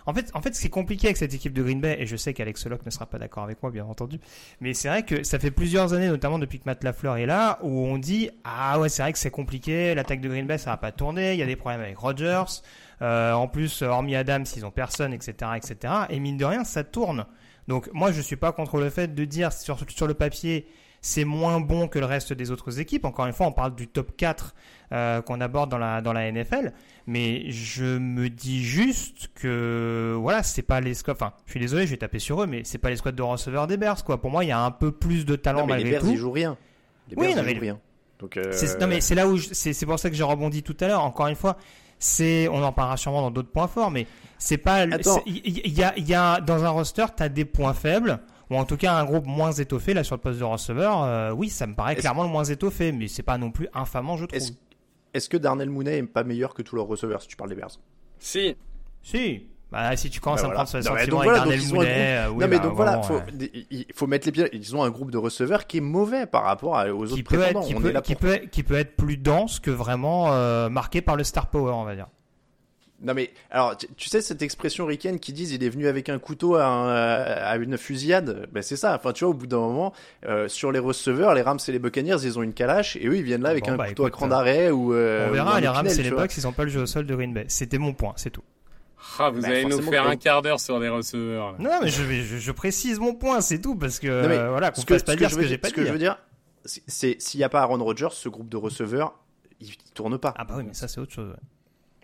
en 0.06 0.14
fait, 0.14 0.30
en 0.34 0.42
fait, 0.42 0.54
ce 0.54 0.60
qui 0.60 0.66
est 0.66 0.70
compliqué 0.70 1.06
avec 1.08 1.16
cette 1.16 1.34
équipe 1.34 1.52
de 1.52 1.62
Green 1.62 1.80
Bay, 1.80 1.96
et 1.98 2.06
je 2.06 2.16
sais 2.16 2.34
qu'Alex 2.34 2.66
Locke 2.66 2.84
ne 2.84 2.90
sera 2.90 3.06
pas 3.06 3.18
d'accord 3.18 3.44
avec 3.44 3.62
moi, 3.62 3.70
bien 3.70 3.84
entendu, 3.84 4.18
mais 4.60 4.74
c'est 4.74 4.88
vrai 4.88 5.02
que 5.04 5.22
ça 5.22 5.38
fait 5.38 5.50
plusieurs 5.50 5.92
années, 5.94 6.08
notamment 6.08 6.38
depuis 6.38 6.58
que 6.58 6.64
Matt 6.66 6.84
Lafleur 6.84 7.16
est 7.16 7.26
là, 7.26 7.58
où 7.62 7.86
on 7.86 7.98
dit 7.98 8.30
ah 8.44 8.78
ouais, 8.80 8.88
c'est 8.88 9.02
vrai 9.02 9.12
que 9.12 9.18
c'est 9.18 9.30
compliqué, 9.30 9.94
l'attaque 9.94 10.20
de 10.20 10.28
Green 10.28 10.46
Bay 10.46 10.58
ça 10.58 10.70
va 10.70 10.76
pas 10.76 10.92
tourner, 10.92 11.32
il 11.32 11.38
y 11.38 11.42
a 11.42 11.46
des 11.46 11.56
problèmes 11.56 11.80
avec 11.80 11.96
Rodgers. 11.96 12.44
Euh, 13.02 13.32
en 13.32 13.48
plus, 13.48 13.82
hormis 13.82 14.14
Adams, 14.14 14.44
ils 14.56 14.64
ont 14.64 14.70
personne, 14.70 15.12
etc., 15.12 15.50
etc. 15.56 15.92
Et 16.10 16.20
mine 16.20 16.36
de 16.36 16.44
rien, 16.44 16.64
ça 16.64 16.84
tourne. 16.84 17.26
Donc 17.68 17.90
moi, 17.92 18.12
je 18.12 18.20
suis 18.20 18.36
pas 18.36 18.52
contre 18.52 18.78
le 18.78 18.90
fait 18.90 19.14
de 19.14 19.24
dire 19.24 19.52
sur, 19.52 19.78
sur 19.88 20.06
le 20.06 20.14
papier 20.14 20.66
c'est 21.06 21.24
moins 21.26 21.60
bon 21.60 21.86
que 21.86 21.98
le 21.98 22.06
reste 22.06 22.32
des 22.32 22.50
autres 22.50 22.80
équipes. 22.80 23.04
Encore 23.04 23.26
une 23.26 23.34
fois, 23.34 23.46
on 23.46 23.52
parle 23.52 23.74
du 23.74 23.88
top 23.88 24.16
4 24.16 24.54
euh, 24.92 25.20
qu'on 25.20 25.38
aborde 25.42 25.70
dans 25.70 25.76
la, 25.76 26.00
dans 26.00 26.14
la 26.14 26.32
NFL. 26.32 26.72
Mais 27.06 27.50
je 27.50 27.98
me 27.98 28.30
dis 28.30 28.64
juste 28.64 29.28
que 29.34 30.16
voilà, 30.18 30.42
c'est 30.42 30.62
pas 30.62 30.80
les 30.80 30.94
squads. 30.94 31.12
Enfin, 31.12 31.34
je 31.44 31.50
suis 31.50 31.60
désolé, 31.60 31.84
je 31.84 31.90
vais 31.90 31.98
taper 31.98 32.18
sur 32.18 32.42
eux, 32.42 32.46
mais 32.46 32.62
c'est 32.64 32.78
pas 32.78 32.88
les 32.88 32.96
squads 32.96 33.12
de 33.12 33.20
receveurs 33.22 33.66
des 33.66 33.76
Bears, 33.76 34.02
quoi. 34.02 34.18
Pour 34.18 34.30
moi, 34.30 34.44
il 34.44 34.48
y 34.48 34.52
a 34.52 34.58
un 34.60 34.70
peu 34.70 34.92
plus 34.92 35.26
de 35.26 35.36
talent 35.36 35.66
Non, 35.66 35.74
mais 35.74 35.82
les 35.84 35.90
Bears, 35.90 36.00
tout. 36.00 36.08
ils 36.10 36.16
jouent 36.16 36.30
rien. 36.32 36.56
Les 37.10 37.16
Oui, 37.18 37.34
non, 37.34 37.42
ils 37.42 37.44
mais- 37.44 37.54
jouent 37.54 37.60
rien. 37.60 37.78
Donc, 38.18 38.38
euh, 38.38 38.52
Non 38.80 38.86
mais 38.86 39.02
c'est 39.02 39.14
là 39.14 39.28
où 39.28 39.36
je- 39.36 39.48
c'est 39.52 39.84
pour 39.84 39.98
ça 39.98 40.08
que 40.08 40.16
j'ai 40.16 40.22
rebondi 40.22 40.62
tout 40.62 40.76
à 40.80 40.88
l'heure. 40.88 41.02
Encore 41.04 41.26
une 41.26 41.34
fois, 41.34 41.58
c'est 41.98 42.48
on 42.48 42.62
en 42.62 42.72
parlera 42.72 42.96
sûrement 42.96 43.20
dans 43.20 43.30
d'autres 43.30 43.50
points 43.50 43.68
forts, 43.68 43.90
mais 43.90 44.06
c'est 44.38 44.56
pas. 44.56 44.86
Il 45.26 45.68
y, 45.68 45.82
a 45.82 45.92
il 45.98 46.08
y 46.08 46.14
a 46.14 46.40
dans 46.40 46.64
un 46.64 46.70
roster 46.70 47.04
t'as 47.14 47.28
des 47.28 47.44
points 47.44 47.74
faibles 47.74 48.20
ou 48.50 48.56
en 48.56 48.64
tout 48.64 48.76
cas 48.76 48.94
un 48.94 49.04
groupe 49.04 49.26
moins 49.26 49.52
étoffé 49.52 49.94
là 49.94 50.04
sur 50.04 50.16
le 50.16 50.20
poste 50.20 50.38
de 50.38 50.44
receveur. 50.44 51.02
euh, 51.02 51.30
oui, 51.32 51.48
ça 51.48 51.66
me 51.66 51.74
paraît 51.74 51.96
clairement 51.96 52.22
le 52.24 52.28
moins 52.28 52.44
étoffé, 52.44 52.92
mais 52.92 53.08
c'est 53.08 53.22
pas 53.22 53.38
non 53.38 53.50
plus 53.50 53.68
infamant 53.74 54.16
je 54.16 54.26
trouve. 54.26 54.40
Est-ce 55.14 55.28
que 55.28 55.36
Darnell 55.36 55.70
Mooney 55.70 55.98
est 55.98 56.02
pas 56.02 56.24
meilleur 56.24 56.54
que 56.54 56.62
tous 56.62 56.74
leurs 56.76 56.86
receveurs 56.86 57.22
si 57.22 57.28
tu 57.28 57.36
parles 57.36 57.50
des 57.50 57.56
Bears? 57.56 57.78
Si, 58.18 58.56
Si. 59.02 59.46
Bah, 59.72 59.96
si 59.96 60.08
tu 60.08 60.20
commences 60.20 60.42
Bah 60.42 60.46
à 60.46 60.50
me 60.50 60.54
voilà. 60.54 60.70
prendre 60.70 60.84
donc 60.84 60.96
avec 61.26 61.34
Darnell 61.34 61.60
ils 61.60 61.72
ont 61.74 61.74
un 61.74 61.76
Mooney, 61.78 61.88
groupe- 61.88 61.96
euh, 61.96 62.28
oui, 62.28 62.34
non 62.34 62.48
mais 62.48 62.56
bah, 62.58 62.62
donc 62.64 62.74
voilà, 62.74 62.96
vraiment, 62.98 63.02
faut, 63.20 63.32
ouais. 63.40 63.64
il 63.70 63.86
faut 63.92 64.06
mettre 64.06 64.26
les 64.26 64.32
pieds. 64.32 64.48
Ils 64.52 64.76
ont 64.76 64.84
un 64.84 64.90
groupe 64.90 65.10
de 65.10 65.18
receveurs 65.18 65.66
qui 65.66 65.78
est 65.78 65.80
mauvais 65.80 66.26
par 66.26 66.44
rapport 66.44 66.76
à- 66.78 66.86
aux 66.94 67.02
autres 67.06 67.14
qui 67.16 67.22
peut 67.24 67.38
prétendants. 67.38 67.60
être 67.62 67.66
qui 67.68 67.74
On 67.74 67.80
peut, 67.80 67.88
est 67.88 67.92
là 67.92 68.00
qui 68.02 68.14
pour- 68.14 68.20
peut 68.20 68.34
être- 68.34 68.50
qui 68.50 68.62
peut 68.62 68.76
être 68.76 68.94
plus 68.96 69.16
dense 69.16 69.58
que 69.58 69.70
vraiment 69.72 70.32
euh, 70.32 70.68
marqué 70.68 71.00
par 71.00 71.16
le 71.16 71.24
star 71.24 71.48
power, 71.50 71.72
on 71.72 71.84
va 71.84 71.96
dire. 71.96 72.06
Non 73.04 73.12
mais 73.14 73.30
alors 73.50 73.76
tu, 73.76 73.86
tu 73.96 74.08
sais 74.08 74.20
cette 74.22 74.40
expression 74.42 74.86
ricaine 74.86 75.18
qui 75.20 75.32
disent 75.32 75.52
il 75.52 75.62
est 75.62 75.68
venu 75.68 75.86
avec 75.86 76.08
un 76.08 76.18
couteau 76.18 76.54
à, 76.56 76.64
un- 76.66 76.88
à 77.44 77.56
une 77.56 77.76
fusillade. 77.78 78.48
Ben 78.52 78.62
c'est 78.62 78.76
ça. 78.76 78.94
Enfin 78.96 79.12
tu 79.12 79.24
vois 79.24 79.30
au 79.32 79.36
bout 79.36 79.46
d'un 79.46 79.58
moment 79.58 79.92
euh, 80.26 80.48
sur 80.48 80.72
les 80.72 80.78
receveurs, 80.78 81.34
les 81.34 81.42
Rams 81.42 81.58
et 81.68 81.72
les 81.72 81.78
Buccaneers 81.78 82.16
ils 82.24 82.38
ont 82.38 82.42
une 82.42 82.54
calache 82.54 82.96
et 82.96 83.06
eux 83.06 83.16
ils 83.16 83.22
viennent 83.22 83.42
là 83.42 83.50
avec 83.50 83.64
Bon, 83.64 83.72
un 83.72 83.76
bah, 83.76 83.88
couteau 83.88 84.04
à 84.04 84.08
écoute, 84.08 84.18
cran 84.18 84.28
d'arrêt 84.28 84.70
ou. 84.70 84.94
euh, 84.94 85.28
on 85.28 85.32
verra 85.32 85.60
les 85.60 85.68
Rams 85.68 85.86
et 85.86 86.02
les. 86.02 86.10
Bucks, 86.10 86.36
ils 86.36 86.46
ont 86.46 86.52
pas 86.52 86.64
le 86.64 86.70
jeu 86.70 86.80
au 86.80 86.86
sol 86.86 87.04
de 87.06 87.14
Green 87.14 87.32
Bay. 87.34 87.44
C'était 87.48 87.78
mon 87.78 87.92
point, 87.92 88.14
c'est 88.16 88.30
tout. 88.30 88.42
Ah, 89.18 89.28
vous 89.28 89.42
Bah, 89.42 89.48
allez 89.48 89.66
nous 89.66 89.82
faire 89.82 90.06
un 90.08 90.16
quart 90.16 90.40
d'heure 90.40 90.58
sur 90.58 90.78
les 90.80 90.88
receveurs. 90.88 91.52
là. 91.52 91.58
Non, 91.58 91.70
mais 91.82 91.90
je, 91.90 92.02
je, 92.22 92.38
je 92.38 92.52
précise 92.52 92.98
mon 92.98 93.14
point, 93.14 93.42
c'est 93.42 93.58
tout, 93.60 93.76
parce 93.76 93.98
que 93.98 94.06
Non, 94.22 94.28
mais 94.28 94.38
euh, 94.38 94.48
voilà, 94.48 94.70
qu'on 94.70 94.80
ce 94.80 94.86
que, 94.86 94.94
fasse 94.94 95.02
pas 95.02 95.12
ce 95.12 95.16
que 95.16 95.20
dire 95.20 95.30
ce 95.30 95.36
que 95.36 95.42
j'ai 95.42 95.48
dire- 95.48 95.60
pas 95.60 95.68
ce 95.68 95.74
que 95.74 95.84
je 95.84 95.92
veux 95.92 95.98
dire, 95.98 96.16
c'est- 96.64 97.20
s'il 97.20 97.38
n'y 97.38 97.44
a 97.44 97.50
pas 97.50 97.60
Aaron 97.60 97.84
Rodgers, 97.84 98.08
ce 98.12 98.30
groupe 98.30 98.48
de 98.48 98.56
receveurs, 98.56 99.12
il, 99.60 99.68
il 99.68 99.76
tourne 99.92 100.16
pas. 100.16 100.32
Ah 100.38 100.44
bah 100.44 100.54
oui, 100.56 100.64
mais 100.66 100.72
ça 100.72 100.88
c'est 100.88 101.00
autre 101.00 101.12
chose. 101.12 101.28
ouais. 101.28 101.36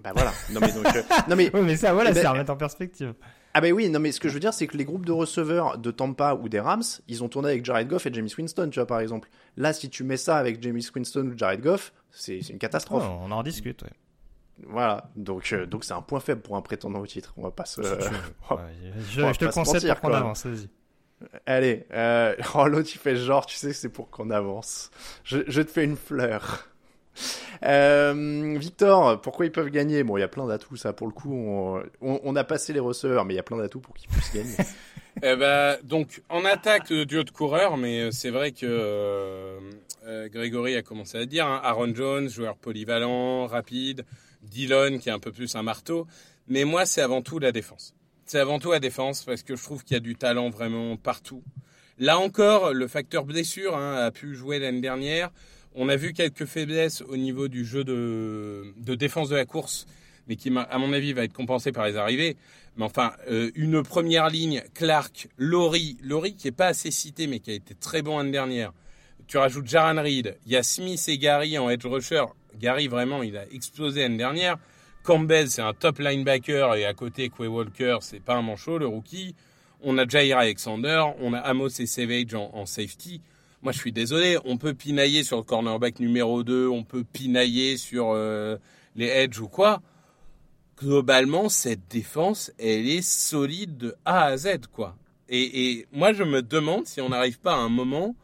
Bah 0.02 0.12
voilà. 0.14 0.32
Non 0.52 0.60
mais 0.60 0.72
donc, 0.72 0.86
euh, 0.86 1.02
non 1.28 1.36
mais 1.36 1.50
Oui, 1.54 1.60
mais 1.62 1.76
ça, 1.76 1.92
voilà, 1.92 2.10
Eh 2.10 2.14
ben- 2.14 2.20
c'est 2.20 2.26
à 2.26 2.32
remettre 2.32 2.52
en 2.52 2.56
perspective. 2.56 3.14
Ah 3.52 3.60
ben 3.60 3.72
oui, 3.72 3.88
non 3.88 3.98
mais 3.98 4.12
ce 4.12 4.20
que 4.20 4.28
je 4.28 4.34
veux 4.34 4.40
dire 4.40 4.54
c'est 4.54 4.68
que 4.68 4.76
les 4.76 4.84
groupes 4.84 5.04
de 5.04 5.12
receveurs 5.12 5.76
de 5.76 5.90
Tampa 5.90 6.34
ou 6.34 6.48
des 6.48 6.60
Rams, 6.60 6.82
ils 7.08 7.24
ont 7.24 7.28
tourné 7.28 7.48
avec 7.48 7.64
Jared 7.64 7.88
Goff 7.88 8.06
et 8.06 8.12
James 8.12 8.28
Winston, 8.38 8.68
tu 8.70 8.78
vois 8.78 8.86
par 8.86 9.00
exemple. 9.00 9.28
Là, 9.56 9.72
si 9.72 9.90
tu 9.90 10.04
mets 10.04 10.16
ça 10.16 10.36
avec 10.36 10.62
James 10.62 10.80
Winston 10.94 11.26
ou 11.32 11.36
Jared 11.36 11.60
Goff, 11.60 11.92
c'est 12.10 12.38
une 12.48 12.58
catastrophe. 12.58 13.04
Oh, 13.06 13.18
on 13.22 13.30
en 13.32 13.42
discute. 13.42 13.82
Ouais. 13.82 13.90
Voilà, 14.68 15.10
donc 15.16 15.52
euh, 15.52 15.66
donc 15.66 15.84
c'est 15.84 15.94
un 15.94 16.02
point 16.02 16.20
faible 16.20 16.42
pour 16.42 16.56
un 16.56 16.62
prétendant 16.62 17.00
au 17.00 17.06
titre. 17.06 17.32
On 17.36 17.42
va 17.42 17.50
pas 17.50 17.64
se. 17.64 17.80
Ouais, 17.80 17.88
je, 19.10 19.20
te 19.38 19.44
mentir, 19.58 19.96
pour 19.96 20.10
qu'on 20.10 20.14
avance, 20.16 20.46
vas-y. 20.46 20.68
Allez, 21.46 21.86
euh... 21.92 22.34
oh, 22.54 22.66
l'autre 22.66 22.88
il 22.94 22.98
fait 22.98 23.16
genre, 23.16 23.44
tu 23.44 23.56
sais 23.56 23.68
que 23.68 23.74
c'est 23.74 23.88
pour 23.90 24.10
qu'on 24.10 24.30
avance. 24.30 24.90
Je, 25.24 25.38
je 25.48 25.60
te 25.62 25.70
fais 25.70 25.84
une 25.84 25.96
fleur. 25.96 26.69
Euh, 27.62 28.56
Victor, 28.58 29.20
pourquoi 29.20 29.46
ils 29.46 29.52
peuvent 29.52 29.70
gagner? 29.70 30.02
Bon, 30.02 30.16
il 30.16 30.20
y 30.20 30.24
a 30.24 30.28
plein 30.28 30.46
d'atouts, 30.46 30.76
ça 30.76 30.92
pour 30.92 31.06
le 31.06 31.12
coup. 31.12 31.34
On, 32.00 32.36
a 32.36 32.44
passé 32.44 32.72
les 32.72 32.80
receveurs, 32.80 33.24
mais 33.24 33.34
il 33.34 33.36
y 33.36 33.40
a 33.40 33.44
plein 33.44 33.58
d'atouts 33.58 33.80
pour 33.80 33.94
qu'ils 33.94 34.08
puissent 34.08 34.32
gagner. 34.32 34.56
eh 35.22 35.36
ben, 35.36 35.76
donc, 35.82 36.22
en 36.28 36.44
attaque, 36.44 36.92
duo 36.92 37.22
de 37.22 37.30
coureurs, 37.30 37.76
mais 37.76 38.00
euh, 38.00 38.10
c'est 38.10 38.30
vrai 38.30 38.52
que 38.52 38.66
euh, 38.66 40.28
Grégory 40.28 40.76
a 40.76 40.82
commencé 40.82 41.18
à 41.18 41.26
dire 41.26 41.46
hein, 41.46 41.60
Aaron 41.62 41.94
Jones, 41.94 42.28
joueur 42.28 42.56
polyvalent, 42.56 43.46
rapide, 43.46 44.04
Dillon 44.42 44.98
qui 44.98 45.08
est 45.08 45.12
un 45.12 45.18
peu 45.18 45.32
plus 45.32 45.54
un 45.54 45.62
marteau. 45.62 46.06
Mais 46.48 46.64
moi, 46.64 46.86
c'est 46.86 47.02
avant 47.02 47.22
tout 47.22 47.38
la 47.38 47.52
défense. 47.52 47.94
C'est 48.26 48.38
avant 48.38 48.58
tout 48.58 48.72
la 48.72 48.80
défense 48.80 49.24
parce 49.24 49.42
que 49.42 49.56
je 49.56 49.62
trouve 49.62 49.84
qu'il 49.84 49.94
y 49.94 49.96
a 49.96 50.00
du 50.00 50.16
talent 50.16 50.50
vraiment 50.50 50.96
partout. 50.96 51.42
Là 51.98 52.18
encore, 52.18 52.72
le 52.72 52.88
facteur 52.88 53.24
blessure 53.24 53.76
hein, 53.76 53.96
a 53.96 54.10
pu 54.10 54.34
jouer 54.34 54.58
l'année 54.58 54.80
dernière. 54.80 55.30
On 55.74 55.88
a 55.88 55.96
vu 55.96 56.12
quelques 56.12 56.46
faiblesses 56.46 57.02
au 57.02 57.16
niveau 57.16 57.46
du 57.46 57.64
jeu 57.64 57.84
de, 57.84 58.74
défense 58.96 59.28
de 59.28 59.36
la 59.36 59.44
course, 59.44 59.86
mais 60.26 60.34
qui, 60.34 60.52
à 60.56 60.78
mon 60.78 60.92
avis, 60.92 61.12
va 61.12 61.22
être 61.22 61.32
compensé 61.32 61.70
par 61.70 61.86
les 61.86 61.96
arrivées. 61.96 62.36
Mais 62.76 62.84
enfin, 62.84 63.12
euh, 63.28 63.50
une 63.54 63.82
première 63.82 64.30
ligne, 64.30 64.62
Clark, 64.74 65.28
Laurie, 65.36 65.96
Laurie 66.02 66.34
qui 66.34 66.48
est 66.48 66.52
pas 66.52 66.68
assez 66.68 66.90
cité, 66.90 67.26
mais 67.28 67.38
qui 67.38 67.52
a 67.52 67.54
été 67.54 67.74
très 67.74 68.02
bon 68.02 68.18
l'année 68.18 68.32
dernière. 68.32 68.72
Tu 69.28 69.38
rajoutes 69.38 69.68
Jaran 69.68 70.02
Reed, 70.02 70.36
il 70.46 70.52
y 70.52 70.56
a 70.56 70.64
Smith 70.64 71.02
et 71.06 71.18
Gary 71.18 71.56
en 71.56 71.70
edge 71.70 71.86
rusher. 71.86 72.24
Gary, 72.58 72.88
vraiment, 72.88 73.22
il 73.22 73.36
a 73.36 73.44
explosé 73.52 74.02
l'année 74.02 74.16
dernière. 74.16 74.56
Campbell, 75.04 75.48
c'est 75.48 75.62
un 75.62 75.72
top 75.72 76.00
linebacker, 76.00 76.74
et 76.74 76.84
à 76.84 76.94
côté, 76.94 77.30
Quay 77.30 77.46
Walker, 77.46 77.98
c'est 78.00 78.20
pas 78.20 78.34
un 78.34 78.42
manchot, 78.42 78.78
le 78.78 78.86
rookie. 78.86 79.36
On 79.82 79.96
a 79.98 80.06
Jair 80.06 80.36
Alexander, 80.36 81.04
on 81.20 81.32
a 81.32 81.38
Amos 81.38 81.68
et 81.78 81.86
Savage 81.86 82.34
en 82.34 82.66
safety. 82.66 83.20
Moi, 83.62 83.72
je 83.72 83.78
suis 83.78 83.92
désolé, 83.92 84.38
on 84.46 84.56
peut 84.56 84.72
pinailler 84.72 85.22
sur 85.22 85.36
le 85.36 85.42
cornerback 85.42 86.00
numéro 86.00 86.42
2, 86.42 86.66
on 86.68 86.82
peut 86.82 87.04
pinailler 87.04 87.76
sur 87.76 88.12
euh, 88.12 88.56
les 88.96 89.08
edges 89.08 89.38
ou 89.40 89.48
quoi. 89.48 89.82
Globalement, 90.78 91.50
cette 91.50 91.86
défense, 91.90 92.50
elle 92.58 92.88
est 92.88 93.02
solide 93.02 93.76
de 93.76 93.94
A 94.06 94.24
à 94.24 94.36
Z, 94.38 94.66
quoi. 94.72 94.96
Et, 95.28 95.86
moi, 95.92 96.14
je 96.14 96.24
me 96.24 96.40
demande 96.40 96.86
si 96.86 97.02
on 97.02 97.10
n'arrive 97.10 97.38
pas 97.38 97.52
à 97.52 97.58
un 97.58 97.68
moment 97.68 98.16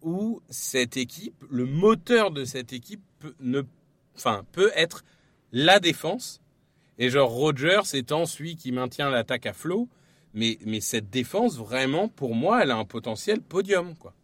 où 0.00 0.40
cette 0.48 0.96
équipe, 0.96 1.44
le 1.50 1.66
moteur 1.66 2.30
de 2.30 2.44
cette 2.44 2.72
équipe, 2.72 3.02
peut, 3.18 3.34
ne, 3.38 3.62
enfin, 4.16 4.46
peut 4.52 4.72
être 4.74 5.04
la 5.52 5.78
défense. 5.78 6.40
Et 6.98 7.10
genre 7.10 7.30
Rogers 7.30 7.94
étant 7.94 8.24
celui 8.24 8.56
qui 8.56 8.72
maintient 8.72 9.10
l'attaque 9.10 9.44
à 9.44 9.52
flot. 9.52 9.88
Mais, 10.32 10.58
mais 10.64 10.80
cette 10.80 11.10
défense, 11.10 11.58
vraiment, 11.58 12.08
pour 12.08 12.34
moi, 12.34 12.62
elle 12.62 12.70
a 12.70 12.76
un 12.76 12.84
potentiel 12.86 13.42
podium, 13.42 13.94
quoi. 13.94 14.14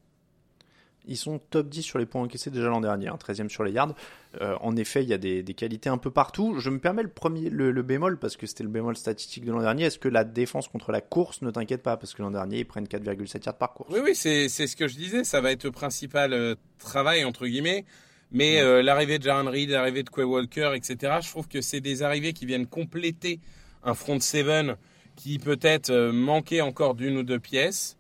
Ils 1.06 1.16
sont 1.16 1.38
top 1.38 1.68
10 1.68 1.82
sur 1.82 1.98
les 1.98 2.06
points 2.06 2.22
encaissés 2.22 2.50
déjà 2.50 2.68
l'an 2.68 2.80
dernier, 2.80 3.08
13e 3.08 3.44
hein, 3.44 3.48
sur 3.48 3.64
les 3.64 3.72
yards. 3.72 3.94
Euh, 4.40 4.56
en 4.60 4.76
effet, 4.76 5.02
il 5.02 5.08
y 5.08 5.14
a 5.14 5.18
des, 5.18 5.42
qualités 5.54 5.88
un 5.88 5.98
peu 5.98 6.10
partout. 6.10 6.58
Je 6.58 6.70
me 6.70 6.78
permets 6.78 7.02
le 7.02 7.08
premier, 7.08 7.48
le, 7.48 7.82
bémol, 7.82 8.18
parce 8.18 8.36
que 8.36 8.46
c'était 8.46 8.64
le 8.64 8.70
bémol 8.70 8.96
statistique 8.96 9.44
de 9.44 9.52
l'an 9.52 9.60
dernier. 9.60 9.84
Est-ce 9.84 9.98
que 9.98 10.08
la 10.08 10.24
défense 10.24 10.68
contre 10.68 10.92
la 10.92 11.00
course 11.00 11.42
ne 11.42 11.50
t'inquiète 11.50 11.82
pas? 11.82 11.96
Parce 11.96 12.14
que 12.14 12.22
l'an 12.22 12.30
dernier, 12.30 12.58
ils 12.58 12.66
prennent 12.66 12.86
4,7 12.86 13.44
yards 13.46 13.56
par 13.56 13.72
course. 13.72 13.90
Oui, 13.92 14.00
oui, 14.02 14.14
c'est 14.14 14.48
ce 14.48 14.76
que 14.76 14.88
je 14.88 14.96
disais. 14.96 15.24
Ça 15.24 15.40
va 15.40 15.52
être 15.52 15.64
le 15.64 15.70
principal 15.70 16.32
euh, 16.32 16.54
travail, 16.78 17.24
entre 17.24 17.46
guillemets. 17.46 17.84
Mais 18.32 18.60
euh, 18.60 18.82
l'arrivée 18.82 19.18
de 19.18 19.24
Jaron 19.24 19.48
Reed, 19.48 19.70
l'arrivée 19.70 20.02
de 20.02 20.10
Quay 20.10 20.24
Walker, 20.24 20.72
etc., 20.74 21.18
je 21.22 21.30
trouve 21.30 21.46
que 21.46 21.60
c'est 21.60 21.80
des 21.80 22.02
arrivées 22.02 22.32
qui 22.32 22.44
viennent 22.44 22.66
compléter 22.66 23.40
un 23.84 23.94
front 23.94 24.18
seven 24.18 24.76
qui 25.14 25.38
peut-être 25.38 26.10
manquait 26.10 26.60
encore 26.60 26.94
d'une 26.94 27.16
ou 27.16 27.22
deux 27.22 27.38
pièces. 27.38 27.96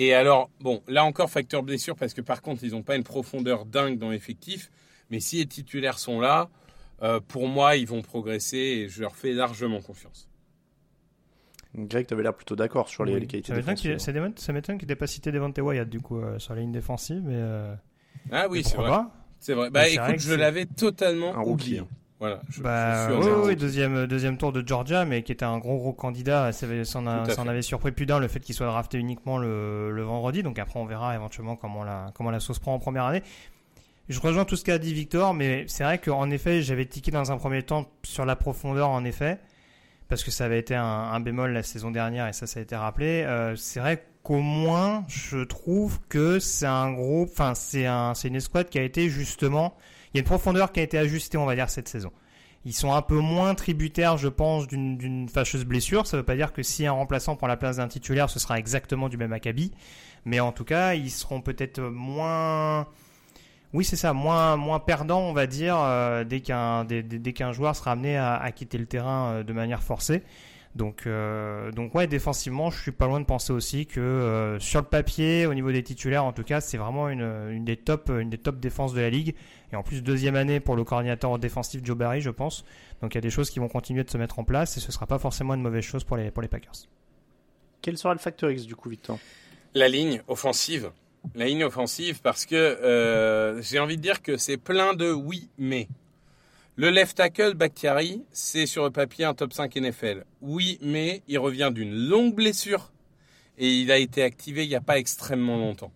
Et 0.00 0.14
alors, 0.14 0.48
bon, 0.60 0.80
là 0.86 1.04
encore, 1.04 1.28
facteur 1.28 1.64
blessure, 1.64 1.96
parce 1.96 2.14
que 2.14 2.20
par 2.20 2.40
contre, 2.40 2.62
ils 2.62 2.70
n'ont 2.70 2.84
pas 2.84 2.94
une 2.94 3.02
profondeur 3.02 3.66
dingue 3.66 3.98
dans 3.98 4.10
l'effectif. 4.10 4.70
Mais 5.10 5.18
si 5.18 5.38
les 5.38 5.46
titulaires 5.46 5.98
sont 5.98 6.20
là, 6.20 6.50
euh, 7.02 7.18
pour 7.18 7.48
moi, 7.48 7.74
ils 7.74 7.86
vont 7.86 8.00
progresser 8.00 8.56
et 8.56 8.88
je 8.88 9.00
leur 9.00 9.16
fais 9.16 9.32
largement 9.32 9.80
confiance. 9.80 10.28
Greg, 11.74 12.06
tu 12.06 12.14
avais 12.14 12.22
l'air 12.22 12.34
plutôt 12.34 12.54
d'accord 12.54 12.88
sur 12.88 13.04
les, 13.04 13.26
qualités 13.26 13.52
défensives. 13.52 13.98
Ça 13.98 14.52
m'étonne 14.52 14.78
qu'il 14.78 14.86
n'ait 14.86 14.94
pas 14.94 15.08
cité 15.08 15.32
Devante 15.32 15.58
Wyatt, 15.58 15.88
du 15.88 16.00
coup, 16.00 16.20
euh, 16.20 16.38
sur 16.38 16.54
la 16.54 16.60
ligne 16.60 16.72
défensive. 16.72 17.22
Mais, 17.24 17.34
euh, 17.34 17.74
ah 18.30 18.46
oui, 18.48 18.62
c'est 18.62 18.76
vrai. 18.76 19.00
C'est 19.40 19.54
vrai. 19.54 19.68
Bah 19.70 19.88
écoute, 19.88 20.20
je 20.20 20.34
l'avais 20.34 20.66
totalement 20.66 21.36
oublié. 21.42 21.82
Voilà. 22.20 22.40
bah, 22.58 23.08
oui, 23.44 23.54
deuxième, 23.54 24.06
deuxième 24.06 24.38
tour 24.38 24.52
de 24.52 24.66
Georgia, 24.66 25.04
mais 25.04 25.22
qui 25.22 25.30
était 25.30 25.44
un 25.44 25.58
gros 25.58 25.78
gros 25.78 25.92
candidat. 25.92 26.50
Ça, 26.52 26.66
ça, 26.84 26.98
en, 26.98 27.46
avait 27.46 27.62
surpris 27.62 27.92
plus 27.92 28.06
d'un 28.06 28.18
le 28.18 28.26
fait 28.26 28.40
qu'il 28.40 28.56
soit 28.56 28.66
drafté 28.66 28.98
uniquement 28.98 29.38
le, 29.38 29.92
le, 29.92 30.02
vendredi. 30.02 30.42
Donc 30.42 30.58
après, 30.58 30.80
on 30.80 30.84
verra 30.84 31.14
éventuellement 31.14 31.54
comment 31.54 31.84
la, 31.84 32.10
comment 32.14 32.30
la 32.30 32.40
sauce 32.40 32.58
prend 32.58 32.74
en 32.74 32.80
première 32.80 33.04
année. 33.04 33.22
Je 34.08 34.18
rejoins 34.20 34.44
tout 34.44 34.56
ce 34.56 34.64
qu'a 34.64 34.78
dit 34.78 34.94
Victor, 34.94 35.32
mais 35.34 35.64
c'est 35.68 35.84
vrai 35.84 35.98
qu'en 35.98 36.30
effet, 36.30 36.62
j'avais 36.62 36.86
tiqué 36.86 37.10
dans 37.10 37.30
un 37.30 37.36
premier 37.36 37.62
temps 37.62 37.86
sur 38.02 38.24
la 38.24 38.36
profondeur, 38.36 38.88
en 38.88 39.04
effet, 39.04 39.38
parce 40.08 40.24
que 40.24 40.30
ça 40.30 40.46
avait 40.46 40.58
été 40.58 40.74
un, 40.74 40.82
un 40.84 41.20
bémol 41.20 41.52
la 41.52 41.62
saison 41.62 41.90
dernière 41.90 42.26
et 42.26 42.32
ça, 42.32 42.46
ça 42.46 42.58
a 42.58 42.62
été 42.62 42.74
rappelé. 42.74 43.22
Euh, 43.24 43.54
c'est 43.54 43.80
vrai 43.80 44.04
qu'au 44.24 44.40
moins, 44.40 45.04
je 45.08 45.44
trouve 45.44 46.00
que 46.08 46.38
c'est 46.38 46.66
un 46.66 46.90
groupe, 46.92 47.28
enfin, 47.32 47.54
c'est 47.54 47.86
un, 47.86 48.14
c'est 48.14 48.28
une 48.28 48.36
escouade 48.36 48.70
qui 48.70 48.78
a 48.78 48.82
été 48.82 49.08
justement 49.08 49.76
il 50.12 50.16
y 50.16 50.18
a 50.18 50.20
une 50.20 50.26
profondeur 50.26 50.72
qui 50.72 50.80
a 50.80 50.82
été 50.82 50.98
ajustée, 50.98 51.38
on 51.38 51.46
va 51.46 51.54
dire, 51.54 51.70
cette 51.70 51.88
saison. 51.88 52.12
Ils 52.64 52.72
sont 52.72 52.92
un 52.92 53.02
peu 53.02 53.18
moins 53.18 53.54
tributaires, 53.54 54.18
je 54.18 54.28
pense, 54.28 54.66
d'une 54.66 55.28
fâcheuse 55.28 55.64
blessure. 55.64 56.06
Ça 56.06 56.16
ne 56.16 56.22
veut 56.22 56.26
pas 56.26 56.36
dire 56.36 56.52
que 56.52 56.62
si 56.62 56.86
un 56.86 56.92
remplaçant 56.92 57.36
prend 57.36 57.46
la 57.46 57.56
place 57.56 57.76
d'un 57.76 57.88
titulaire, 57.88 58.28
ce 58.30 58.38
sera 58.38 58.58
exactement 58.58 59.08
du 59.08 59.16
même 59.16 59.32
acabit. 59.32 59.72
Mais 60.24 60.40
en 60.40 60.52
tout 60.52 60.64
cas, 60.64 60.94
ils 60.94 61.10
seront 61.10 61.40
peut-être 61.40 61.80
moins... 61.80 62.86
Oui, 63.74 63.84
c'est 63.84 63.96
ça, 63.96 64.14
moins, 64.14 64.56
moins 64.56 64.80
perdants, 64.80 65.20
on 65.20 65.34
va 65.34 65.46
dire, 65.46 65.76
euh, 65.78 66.24
dès 66.24 66.40
qu'un 66.40 67.52
joueur 67.52 67.76
sera 67.76 67.92
amené 67.92 68.16
à, 68.16 68.36
à, 68.36 68.50
quitter 68.50 68.78
le 68.78 68.86
terrain 68.86 69.30
euh, 69.30 69.42
de 69.42 69.52
manière 69.52 69.82
forcée. 69.82 70.22
Donc, 70.78 71.06
euh, 71.06 71.72
donc 71.72 71.92
ouais, 71.96 72.06
défensivement, 72.06 72.70
je 72.70 72.80
suis 72.80 72.92
pas 72.92 73.06
loin 73.06 73.18
de 73.18 73.26
penser 73.26 73.52
aussi 73.52 73.84
que 73.84 73.98
euh, 73.98 74.60
sur 74.60 74.80
le 74.80 74.86
papier, 74.86 75.44
au 75.44 75.52
niveau 75.52 75.72
des 75.72 75.82
titulaires, 75.82 76.24
en 76.24 76.32
tout 76.32 76.44
cas, 76.44 76.60
c'est 76.60 76.78
vraiment 76.78 77.08
une, 77.08 77.28
une, 77.50 77.64
des 77.64 77.76
top, 77.76 78.10
une 78.10 78.30
des 78.30 78.38
top 78.38 78.60
défenses 78.60 78.94
de 78.94 79.00
la 79.00 79.10
ligue. 79.10 79.34
Et 79.72 79.76
en 79.76 79.82
plus, 79.82 80.04
deuxième 80.04 80.36
année 80.36 80.60
pour 80.60 80.76
le 80.76 80.84
coordinateur 80.84 81.36
défensif 81.40 81.80
Joe 81.82 81.96
Barry, 81.96 82.20
je 82.20 82.30
pense. 82.30 82.64
Donc, 83.02 83.14
il 83.14 83.16
y 83.16 83.18
a 83.18 83.22
des 83.22 83.30
choses 83.30 83.50
qui 83.50 83.58
vont 83.58 83.66
continuer 83.68 84.04
de 84.04 84.10
se 84.10 84.16
mettre 84.18 84.38
en 84.38 84.44
place 84.44 84.76
et 84.76 84.80
ce 84.80 84.92
sera 84.92 85.06
pas 85.06 85.18
forcément 85.18 85.54
une 85.54 85.62
mauvaise 85.62 85.84
chose 85.84 86.04
pour 86.04 86.16
les, 86.16 86.30
pour 86.30 86.42
les 86.42 86.48
Packers. 86.48 86.86
Quel 87.82 87.98
sera 87.98 88.14
le 88.14 88.20
facteur 88.20 88.48
X 88.52 88.64
du 88.64 88.76
coup, 88.76 88.88
Victor? 88.88 89.18
La 89.74 89.88
ligne 89.88 90.22
offensive. 90.28 90.92
La 91.34 91.46
ligne 91.46 91.64
offensive, 91.64 92.20
parce 92.22 92.46
que 92.46 92.54
euh, 92.54 93.60
j'ai 93.62 93.80
envie 93.80 93.96
de 93.96 94.02
dire 94.02 94.22
que 94.22 94.36
c'est 94.36 94.56
plein 94.56 94.94
de 94.94 95.10
oui, 95.12 95.48
mais. 95.58 95.88
Le 96.78 96.90
left 96.90 97.16
tackle, 97.16 97.54
Bakhtiari, 97.54 98.22
c'est 98.30 98.66
sur 98.66 98.84
le 98.84 98.90
papier 98.90 99.24
un 99.24 99.34
top 99.34 99.52
5 99.52 99.74
NFL. 99.74 100.22
Oui, 100.42 100.78
mais 100.80 101.22
il 101.26 101.36
revient 101.40 101.72
d'une 101.74 101.92
longue 101.92 102.36
blessure 102.36 102.92
et 103.58 103.68
il 103.68 103.90
a 103.90 103.98
été 103.98 104.22
activé 104.22 104.62
il 104.62 104.68
n'y 104.68 104.76
a 104.76 104.80
pas 104.80 104.96
extrêmement 104.96 105.56
longtemps. 105.56 105.90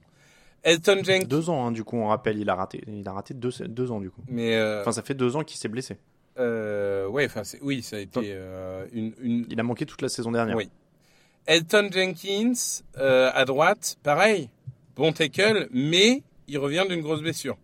Elton 0.65 1.05
Jenkins. 1.05 1.27
Deux 1.29 1.51
ans, 1.51 1.67
hein, 1.67 1.71
du 1.71 1.85
coup, 1.85 1.99
on 1.99 2.09
rappelle, 2.09 2.37
il 2.37 2.51
a 2.51 2.57
raté, 2.57 2.83
il 2.89 3.07
a 3.07 3.13
raté 3.13 3.33
deux, 3.33 3.53
deux 3.69 3.93
ans, 3.93 4.01
du 4.01 4.11
coup. 4.11 4.23
Mais 4.27 4.57
euh, 4.57 4.81
Enfin, 4.81 4.91
ça 4.91 5.03
fait 5.03 5.15
deux 5.15 5.37
ans 5.37 5.45
qu'il 5.45 5.57
s'est 5.57 5.69
blessé. 5.69 5.99
Euh, 6.41 7.07
ouais, 7.07 7.27
enfin, 7.27 7.43
oui, 7.61 7.81
ça 7.85 7.95
a 7.95 8.01
été 8.01 8.21
euh, 8.33 8.85
une, 8.93 9.13
une, 9.21 9.47
Il 9.51 9.61
a 9.61 9.63
manqué 9.63 9.87
toute 9.87 10.03
la 10.03 10.09
saison 10.09 10.33
dernière. 10.33 10.57
Oui. 10.57 10.69
Elton 11.47 11.91
Jenkins, 11.93 12.55
euh, 12.99 13.31
à 13.33 13.45
droite, 13.45 13.99
pareil, 14.03 14.49
bon 14.97 15.13
tackle, 15.13 15.69
mais 15.71 16.25
il 16.49 16.59
revient 16.59 16.87
d'une 16.89 17.03
grosse 17.03 17.21
blessure. 17.21 17.57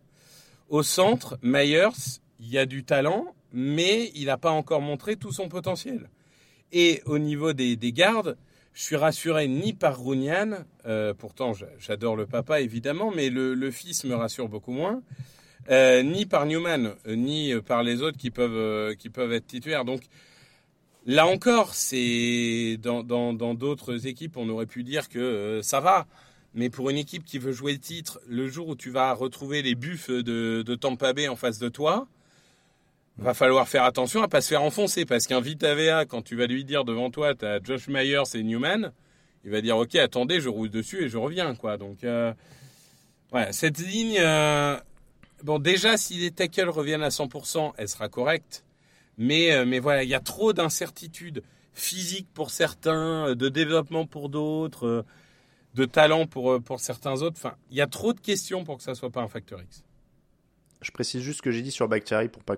Au 0.68 0.84
centre, 0.84 1.36
Myers, 1.42 2.20
il 2.40 2.48
y 2.48 2.58
a 2.58 2.66
du 2.66 2.84
talent, 2.84 3.34
mais 3.52 4.10
il 4.14 4.26
n'a 4.26 4.36
pas 4.36 4.50
encore 4.50 4.80
montré 4.80 5.16
tout 5.16 5.32
son 5.32 5.48
potentiel. 5.48 6.08
Et 6.72 7.02
au 7.06 7.18
niveau 7.18 7.52
des, 7.52 7.76
gardes, 7.92 8.36
je 8.74 8.82
suis 8.82 8.96
rassuré 8.96 9.48
ni 9.48 9.72
par 9.72 10.02
Runyan, 10.02 10.64
euh, 10.86 11.14
pourtant 11.14 11.52
j'adore 11.78 12.16
le 12.16 12.26
papa 12.26 12.60
évidemment, 12.60 13.10
mais 13.14 13.30
le, 13.30 13.70
fils 13.70 14.04
me 14.04 14.14
rassure 14.14 14.48
beaucoup 14.48 14.72
moins, 14.72 15.02
euh, 15.70 16.02
ni 16.02 16.26
par 16.26 16.46
Newman, 16.46 16.94
euh, 17.06 17.14
ni 17.14 17.54
par 17.66 17.82
les 17.82 18.02
autres 18.02 18.18
qui 18.18 18.30
peuvent, 18.30 18.94
qui 18.96 19.08
peuvent 19.08 19.32
être 19.32 19.46
titulaires. 19.46 19.84
Donc 19.84 20.02
là 21.06 21.26
encore, 21.26 21.74
c'est 21.74 22.78
dans 22.82 23.54
d'autres 23.54 24.06
équipes, 24.06 24.36
on 24.36 24.48
aurait 24.50 24.66
pu 24.66 24.84
dire 24.84 25.08
que 25.08 25.60
ça 25.62 25.80
va. 25.80 26.06
Mais 26.54 26.70
pour 26.70 26.88
une 26.90 26.96
équipe 26.96 27.24
qui 27.24 27.38
veut 27.38 27.52
jouer 27.52 27.72
le 27.72 27.78
titre, 27.78 28.20
le 28.26 28.48
jour 28.48 28.68
où 28.68 28.74
tu 28.74 28.90
vas 28.90 29.12
retrouver 29.12 29.62
les 29.62 29.74
buffs 29.74 30.10
de, 30.10 30.62
de 30.62 30.74
Tampa 30.74 31.12
Bay 31.12 31.28
en 31.28 31.36
face 31.36 31.58
de 31.58 31.68
toi, 31.68 32.08
va 33.18 33.34
falloir 33.34 33.68
faire 33.68 33.84
attention 33.84 34.22
à 34.22 34.28
pas 34.28 34.40
se 34.40 34.48
faire 34.48 34.62
enfoncer 34.62 35.04
parce 35.04 35.26
qu'un 35.26 35.40
Vitavea, 35.40 36.04
quand 36.06 36.22
tu 36.22 36.36
vas 36.36 36.46
lui 36.46 36.64
dire 36.64 36.84
devant 36.84 37.10
toi, 37.10 37.34
tu 37.34 37.44
as 37.44 37.60
Josh 37.62 37.88
Myers 37.88 38.22
et 38.34 38.42
Newman, 38.42 38.92
il 39.44 39.50
va 39.50 39.60
dire 39.60 39.76
ok, 39.76 39.96
attendez, 39.96 40.40
je 40.40 40.48
roule 40.48 40.70
dessus 40.70 41.04
et 41.04 41.08
je 41.08 41.18
reviens 41.18 41.54
quoi. 41.54 41.76
Donc 41.76 42.04
euh, 42.04 42.32
cette 43.50 43.78
ligne, 43.78 44.18
euh, 44.20 44.76
bon 45.42 45.58
déjà 45.58 45.96
si 45.96 46.14
les 46.14 46.30
tackles 46.30 46.68
reviennent 46.68 47.02
à 47.02 47.08
100%, 47.08 47.72
elle 47.76 47.88
sera 47.88 48.08
correcte, 48.08 48.64
mais 49.16 49.52
euh, 49.52 49.64
mais 49.66 49.80
voilà, 49.80 50.04
il 50.04 50.08
y 50.08 50.14
a 50.14 50.20
trop 50.20 50.52
d'incertitudes 50.52 51.42
physiques 51.74 52.28
pour 52.34 52.50
certains, 52.50 53.34
de 53.34 53.48
développement 53.48 54.06
pour 54.06 54.28
d'autres, 54.28 55.04
de 55.74 55.84
talent 55.84 56.26
pour 56.26 56.62
pour 56.62 56.78
certains 56.78 57.20
autres. 57.22 57.36
Enfin, 57.36 57.56
il 57.72 57.76
y 57.76 57.80
a 57.80 57.88
trop 57.88 58.12
de 58.12 58.20
questions 58.20 58.62
pour 58.64 58.76
que 58.76 58.84
ça 58.84 58.94
soit 58.94 59.10
pas 59.10 59.22
un 59.22 59.28
facteur 59.28 59.60
X. 59.60 59.82
Je 60.80 60.90
précise 60.92 61.22
juste 61.22 61.38
ce 61.38 61.42
que 61.42 61.50
j'ai 61.50 61.62
dit 61.62 61.72
sur 61.72 61.88
Bakhtiari 61.88 62.28
pour 62.28 62.44
pas, 62.44 62.56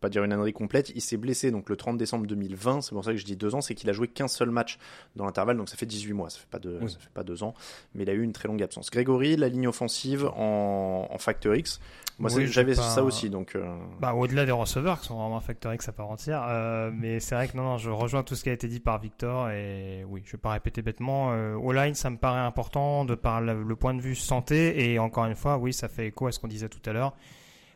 pas 0.00 0.08
dire 0.08 0.24
une 0.24 0.32
ânerie 0.32 0.54
complète. 0.54 0.90
Il 0.94 1.02
s'est 1.02 1.18
blessé 1.18 1.50
donc 1.50 1.68
le 1.68 1.76
30 1.76 1.98
décembre 1.98 2.26
2020. 2.26 2.80
C'est 2.80 2.92
pour 2.92 3.04
ça 3.04 3.12
que 3.12 3.18
je 3.18 3.24
dis 3.24 3.36
deux 3.36 3.54
ans. 3.54 3.60
C'est 3.60 3.74
qu'il 3.74 3.90
a 3.90 3.92
joué 3.92 4.08
qu'un 4.08 4.28
seul 4.28 4.50
match 4.50 4.78
dans 5.16 5.26
l'intervalle. 5.26 5.58
Donc 5.58 5.68
ça 5.68 5.76
fait 5.76 5.86
18 5.86 6.12
mois. 6.14 6.30
Ça 6.30 6.38
fait 6.38 6.50
pas 6.50 6.58
deux, 6.58 6.80
ça 6.88 6.98
fait 6.98 7.12
pas 7.12 7.24
deux 7.24 7.42
ans. 7.42 7.54
Mais 7.94 8.04
il 8.04 8.10
a 8.10 8.14
eu 8.14 8.22
une 8.22 8.32
très 8.32 8.48
longue 8.48 8.62
absence. 8.62 8.90
Grégory, 8.90 9.36
la 9.36 9.48
ligne 9.48 9.68
offensive 9.68 10.26
en, 10.26 11.08
en 11.10 11.18
Factor 11.18 11.54
X. 11.54 11.80
Moi, 12.18 12.30
j'avais 12.46 12.74
ça 12.74 13.04
aussi. 13.04 13.30
Donc, 13.30 13.54
euh, 13.54 13.64
bah, 14.00 14.12
au-delà 14.12 14.44
des 14.44 14.52
receveurs 14.52 15.00
qui 15.00 15.06
sont 15.06 15.18
vraiment 15.18 15.40
Factor 15.40 15.72
X 15.74 15.88
à 15.88 15.92
part 15.92 16.10
entière. 16.10 16.44
Euh, 16.48 16.90
mais 16.92 17.20
c'est 17.20 17.34
vrai 17.34 17.48
que 17.48 17.56
non, 17.56 17.62
non, 17.62 17.78
je 17.78 17.90
rejoins 17.90 18.24
tout 18.24 18.34
ce 18.34 18.42
qui 18.42 18.50
a 18.50 18.52
été 18.52 18.66
dit 18.66 18.80
par 18.80 18.98
Victor. 18.98 19.50
Et 19.50 20.04
oui, 20.08 20.22
je 20.24 20.32
vais 20.32 20.38
pas 20.38 20.50
répéter 20.50 20.82
bêtement. 20.82 21.32
Euh, 21.32 21.54
au 21.54 21.72
line, 21.72 21.94
ça 21.94 22.10
me 22.10 22.16
paraît 22.16 22.40
important 22.40 23.04
de 23.04 23.14
par 23.14 23.40
le 23.40 23.76
point 23.76 23.94
de 23.94 24.00
vue 24.00 24.16
santé. 24.16 24.90
Et 24.90 24.98
encore 24.98 25.26
une 25.26 25.36
fois, 25.36 25.58
oui, 25.58 25.72
ça 25.72 25.88
fait 25.88 26.08
écho 26.08 26.26
à 26.26 26.32
ce 26.32 26.40
qu'on 26.40 26.48
disait 26.48 26.68
tout 26.68 26.82
à 26.88 26.92
l'heure 26.92 27.14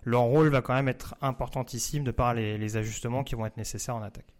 leur 0.04 0.23
rôle 0.23 0.49
va 0.49 0.62
quand 0.62 0.75
même 0.75 0.88
être 0.88 1.14
importantissime 1.21 2.04
de 2.04 2.11
par 2.11 2.35
les, 2.35 2.76
ajustements 2.76 3.25
qui 3.25 3.35
vont 3.35 3.47
être 3.47 3.56
nécessaires 3.56 3.97
en 3.97 4.02
attaque. 4.02 4.32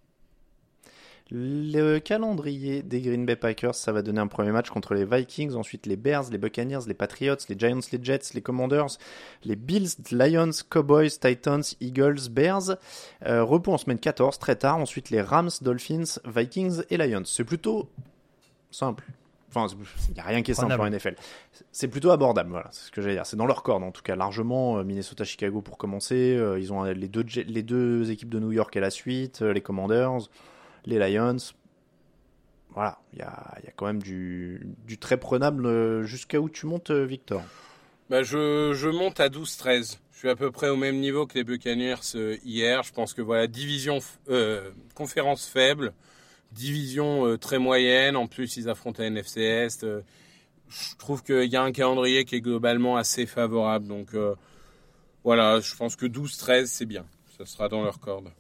Le 1.31 1.99
calendrier 1.99 2.83
des 2.83 3.01
Green 3.01 3.25
Bay 3.25 3.37
Packers, 3.37 3.75
ça 3.75 3.91
va 3.91 4.03
donner 4.03 4.21
un 4.21 4.27
premier 4.27 4.51
match 4.51 4.69
contre 4.69 4.93
les 4.93 5.07
Vikings, 5.07 5.55
ensuite 5.55 5.87
les 5.87 5.97
Bears, 5.97 6.25
les 6.31 6.37
Buccaneers, 6.37 6.81
les 6.87 6.95
Patriots, 6.95 7.37
les 7.49 7.59
Giants, 7.59 7.81
les 7.91 8.05
Jets, 8.05 8.35
les 8.35 8.43
Commanders, 8.43 8.99
les 9.45 9.57
Bills, 9.57 9.89
Lions, 10.11 10.51
Cowboys, 10.69 11.19
Titans, 11.19 11.63
Eagles, 11.81 12.29
Bears. 12.31 12.77
Euh, 13.25 13.45
repos 13.45 13.73
en 13.73 13.79
semaine 13.79 13.99
14, 13.99 14.39
très 14.39 14.57
tard. 14.57 14.77
Ensuite 14.77 15.09
les 15.09 15.23
Rams, 15.23 15.51
Dolphins, 15.63 16.19
Vikings 16.27 16.83
et 16.91 16.99
Lions. 16.99 17.25
C'est 17.25 17.45
plutôt 17.45 17.89
simple. 18.71 19.05
Enfin, 19.55 19.75
il 20.09 20.15
n'y 20.15 20.21
a 20.21 20.25
rien 20.25 20.43
qui 20.43 20.53
est 20.53 20.55
simple 20.55 20.81
en 20.81 20.89
NFL. 20.89 21.15
C'est 21.73 21.89
plutôt 21.89 22.11
abordable, 22.11 22.51
voilà, 22.51 22.69
c'est 22.73 22.87
ce 22.87 22.91
que 22.91 23.03
j'allais 23.03 23.15
dire. 23.15 23.27
C'est 23.27 23.37
dans 23.37 23.47
leur 23.47 23.63
corde, 23.63 23.83
en 23.83 23.93
tout 23.93 24.03
cas, 24.03 24.17
largement. 24.17 24.79
Euh, 24.79 24.85
Minnesota-Chicago 24.85 25.61
pour 25.61 25.77
commencer. 25.77 26.37
Euh, 26.37 26.59
ils 26.59 26.73
ont 26.73 26.85
les 26.85 27.09
deux, 27.09 27.25
les 27.47 27.63
deux 27.63 28.11
équipes 28.11 28.31
de 28.31 28.41
New 28.41 28.53
York 28.53 28.75
à 28.77 28.81
la 28.81 28.91
suite, 28.91 29.43
euh, 29.43 29.53
les 29.53 29.61
Commanders, 29.61 30.29
les 30.87 30.99
Lions. 30.99 31.37
Voilà, 32.71 32.99
il 33.13 33.19
y 33.19 33.23
a, 33.23 33.59
y 33.63 33.69
a, 33.69 33.73
quand 33.77 33.85
même 33.85 34.03
du, 34.03 34.67
du 34.87 34.97
très 34.97 35.19
prenable 35.19 36.05
jusqu'à 36.05 36.41
où 36.41 36.49
tu 36.49 36.65
montes, 36.65 36.91
Victor? 36.91 37.43
Bah 38.09 38.23
je, 38.23 38.73
je 38.73 38.89
monte 38.89 39.21
à 39.21 39.29
12-13. 39.29 39.99
Je 40.13 40.19
suis 40.19 40.31
à 40.31 40.37
peu 40.37 40.51
près 40.51 40.71
au 40.71 40.77
même 40.77 40.99
niveau 40.99 41.27
que 41.27 41.35
les 41.35 41.45
Buccaneers 41.45 42.39
hier. 42.43 42.83
Je 42.83 42.93
pense 42.93 43.13
que 43.13 43.21
voilà, 43.21 43.47
division, 43.47 43.99
conférence 44.95 45.47
faible 45.47 45.93
division 46.53 47.27
euh, 47.27 47.39
très 47.39 47.59
moyenne. 47.59 48.17
En 48.17 48.27
plus, 48.27 48.57
ils 48.57 48.69
affrontent 48.69 49.03
la 49.03 49.09
NFC 49.09 49.41
Est. 49.41 49.85
Euh, 49.85 50.03
je 50.69 50.97
trouve 50.97 51.23
qu'il 51.23 51.51
y 51.51 51.57
a 51.57 51.63
un 51.63 51.73
calendrier 51.73 52.25
qui 52.25 52.37
est 52.37 52.41
globalement 52.41 52.97
assez 52.97 53.27
favorable. 53.27 53.87
Donc 53.87 54.15
euh, 54.15 54.35
voilà, 55.25 55.61
je 55.61 55.75
pense 55.75 55.97
que 55.97 56.07
12-13, 56.07 56.67
c'est 56.67 56.87
bien. 56.87 57.05
Ça 57.37 57.47
sera 57.47 57.69
dans 57.69 57.83
leur 57.83 57.99
corde. 58.01 58.31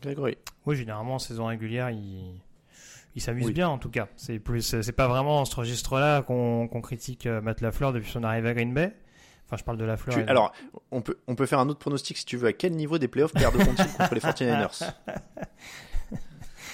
Grégory. 0.00 0.36
Oui, 0.66 0.76
généralement, 0.76 1.14
en 1.14 1.18
saison 1.18 1.46
régulière, 1.46 1.90
ils 1.90 2.40
il 3.14 3.22
s'amusent 3.22 3.52
bien 3.52 3.68
en 3.68 3.78
tout 3.78 3.88
cas. 3.88 4.08
C'est 4.16 4.38
plus, 4.38 4.60
c'est 4.82 4.92
pas 4.92 5.08
vraiment 5.08 5.40
en 5.40 5.44
ce 5.46 5.56
registre-là 5.56 6.20
qu'on 6.20 6.68
critique 6.82 7.26
Matt 7.26 7.62
Lafleur 7.62 7.94
depuis 7.94 8.10
son 8.10 8.22
arrivée 8.22 8.50
à 8.50 8.54
Green 8.54 8.74
Bay. 8.74 8.94
Enfin, 9.46 9.56
je 9.56 9.64
parle 9.64 9.78
de 9.78 9.84
Lafleur. 9.84 10.28
Alors, 10.28 10.52
on 10.90 11.02
peut, 11.02 11.18
on 11.28 11.36
peut 11.36 11.46
faire 11.46 11.60
un 11.60 11.68
autre 11.68 11.78
pronostic 11.78 12.16
si 12.18 12.24
tu 12.24 12.36
veux. 12.36 12.48
À 12.48 12.52
quel 12.52 12.72
niveau 12.72 12.98
des 12.98 13.06
playoffs 13.06 13.32
perdent-ils 13.32 13.64
contre 13.64 14.14
les 14.14 14.20
49ers 14.20 14.92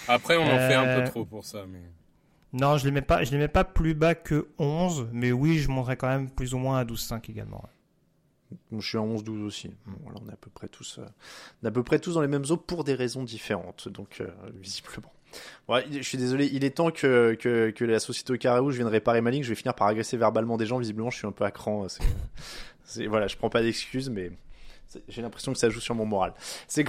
Après, 0.08 0.36
on 0.36 0.42
en 0.42 0.58
fait 0.58 0.74
un 0.74 0.84
peu 0.84 1.02
euh, 1.02 1.06
trop 1.06 1.24
pour 1.24 1.44
ça. 1.44 1.64
Mais... 1.68 1.80
Non, 2.52 2.76
je 2.76 2.84
ne 2.84 2.90
les, 2.90 2.94
mets 2.94 3.02
pas, 3.02 3.24
je 3.24 3.30
les 3.30 3.38
mets 3.38 3.48
pas 3.48 3.64
plus 3.64 3.94
bas 3.94 4.14
que 4.14 4.48
11, 4.58 5.08
mais 5.12 5.32
oui, 5.32 5.58
je 5.58 5.68
monterai 5.68 5.96
quand 5.96 6.08
même 6.08 6.30
plus 6.30 6.54
ou 6.54 6.58
moins 6.58 6.78
à 6.78 6.84
12-5 6.84 7.30
également. 7.30 7.64
Je 8.70 8.86
suis 8.86 8.98
à 8.98 9.00
11-12 9.00 9.42
aussi. 9.42 9.70
Voilà, 10.02 10.20
on 10.22 10.28
est 10.28 10.32
à 10.32 10.36
peu 10.36 10.50
près 10.50 10.68
tous, 10.68 10.98
euh, 10.98 11.06
on 11.62 11.66
est 11.66 11.68
à 11.68 11.72
peu 11.72 11.82
près 11.82 11.98
tous 11.98 12.14
dans 12.14 12.20
les 12.20 12.28
mêmes 12.28 12.44
eaux 12.50 12.56
pour 12.56 12.84
des 12.84 12.94
raisons 12.94 13.22
différentes, 13.22 13.88
donc 13.88 14.20
euh, 14.20 14.28
visiblement. 14.60 15.12
Ouais, 15.66 15.86
je 15.90 16.02
suis 16.02 16.18
désolé, 16.18 16.50
il 16.52 16.62
est 16.62 16.76
temps 16.76 16.90
que, 16.90 17.34
que, 17.40 17.70
que 17.70 17.84
la 17.86 18.00
société 18.00 18.34
au 18.34 18.36
carré 18.36 18.60
où 18.60 18.70
je 18.70 18.76
vienne 18.76 18.88
réparer 18.88 19.22
ma 19.22 19.30
ligne. 19.30 19.42
Je 19.42 19.48
vais 19.48 19.54
finir 19.54 19.74
par 19.74 19.86
agresser 19.86 20.18
verbalement 20.18 20.58
des 20.58 20.66
gens. 20.66 20.78
Visiblement, 20.78 21.08
je 21.08 21.16
suis 21.16 21.26
un 21.26 21.32
peu 21.32 21.44
à 21.44 21.50
cran. 21.50 21.86
C'est, 22.84 23.06
voilà, 23.06 23.28
je 23.28 23.36
prends 23.38 23.48
pas 23.48 23.62
d'excuses, 23.62 24.10
mais 24.10 24.30
j'ai 25.08 25.22
l'impression 25.22 25.52
que 25.52 25.58
ça 25.58 25.70
joue 25.70 25.80
sur 25.80 25.94
mon 25.94 26.04
moral. 26.04 26.34
C'est 26.68 26.84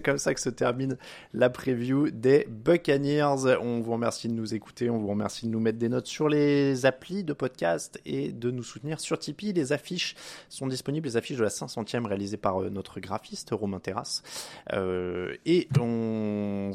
comme, 0.00 0.18
ça 0.18 0.34
que 0.34 0.40
se 0.40 0.50
termine 0.50 0.96
la 1.32 1.50
preview 1.50 2.10
des 2.10 2.46
Buccaneers. 2.48 3.58
On 3.60 3.80
vous 3.80 3.92
remercie 3.92 4.28
de 4.28 4.32
nous 4.32 4.54
écouter, 4.54 4.90
on 4.90 4.98
vous 4.98 5.08
remercie 5.08 5.46
de 5.46 5.50
nous 5.50 5.60
mettre 5.60 5.78
des 5.78 5.88
notes 5.88 6.06
sur 6.06 6.28
les 6.28 6.86
applis 6.86 7.24
de 7.24 7.32
podcast 7.32 8.00
et 8.04 8.32
de 8.32 8.50
nous 8.50 8.62
soutenir 8.62 9.00
sur 9.00 9.18
Tipeee. 9.18 9.52
Les 9.52 9.72
affiches 9.72 10.14
sont 10.48 10.66
disponibles, 10.66 11.06
les 11.06 11.16
affiches 11.16 11.38
de 11.38 11.42
la 11.42 11.48
500e 11.48 12.06
réalisées 12.06 12.36
par 12.36 12.62
euh, 12.62 12.70
notre 12.70 13.00
graphiste 13.00 13.50
Romain 13.52 13.80
Terrasse. 13.80 14.22
Euh, 14.72 15.34
et 15.44 15.68
on... 15.80 16.72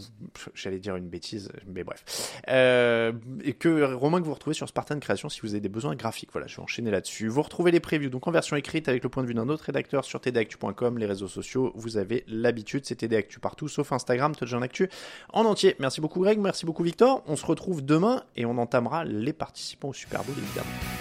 J'allais 0.53 0.79
dire 0.79 0.95
une 0.95 1.09
bêtise, 1.09 1.51
mais 1.67 1.83
bref. 1.83 2.41
Euh, 2.49 3.11
et 3.43 3.53
que 3.53 3.93
Romain 3.93 4.19
que 4.19 4.25
vous 4.25 4.33
retrouvez 4.33 4.53
sur 4.53 4.67
Spartan 4.67 4.99
Création 4.99 5.29
si 5.29 5.41
vous 5.41 5.53
avez 5.53 5.61
des 5.61 5.69
besoins 5.69 5.95
graphiques. 5.95 6.29
Voilà, 6.31 6.47
je 6.47 6.57
vais 6.57 6.63
enchaîner 6.63 6.91
là-dessus. 6.91 7.27
Vous 7.27 7.41
retrouvez 7.41 7.71
les 7.71 7.79
previews 7.79 8.09
donc 8.09 8.27
en 8.27 8.31
version 8.31 8.55
écrite 8.55 8.87
avec 8.87 9.03
le 9.03 9.09
point 9.09 9.23
de 9.23 9.27
vue 9.27 9.33
d'un 9.33 9.49
autre 9.49 9.65
rédacteur 9.65 10.05
sur 10.05 10.19
tdactu.com 10.19 10.70
comme 10.73 10.97
les 10.97 11.05
réseaux 11.05 11.27
sociaux, 11.27 11.71
vous 11.75 11.97
avez 11.97 12.23
l'habitude, 12.27 12.85
c'était 12.85 13.07
des 13.07 13.17
actus 13.17 13.39
partout, 13.39 13.67
sauf 13.67 13.91
Instagram, 13.91 14.35
Touchdown 14.35 14.63
Actu 14.63 14.89
en 15.33 15.45
entier. 15.45 15.75
Merci 15.79 16.01
beaucoup 16.01 16.21
Greg, 16.21 16.39
merci 16.39 16.65
beaucoup 16.65 16.83
Victor. 16.83 17.23
On 17.27 17.35
se 17.35 17.45
retrouve 17.45 17.83
demain 17.83 18.23
et 18.35 18.45
on 18.45 18.57
entamera 18.57 19.05
les 19.05 19.33
participants 19.33 19.89
au 19.89 19.93
Super 19.93 20.23
Bowl 20.23 20.35
évidemment. 20.37 21.00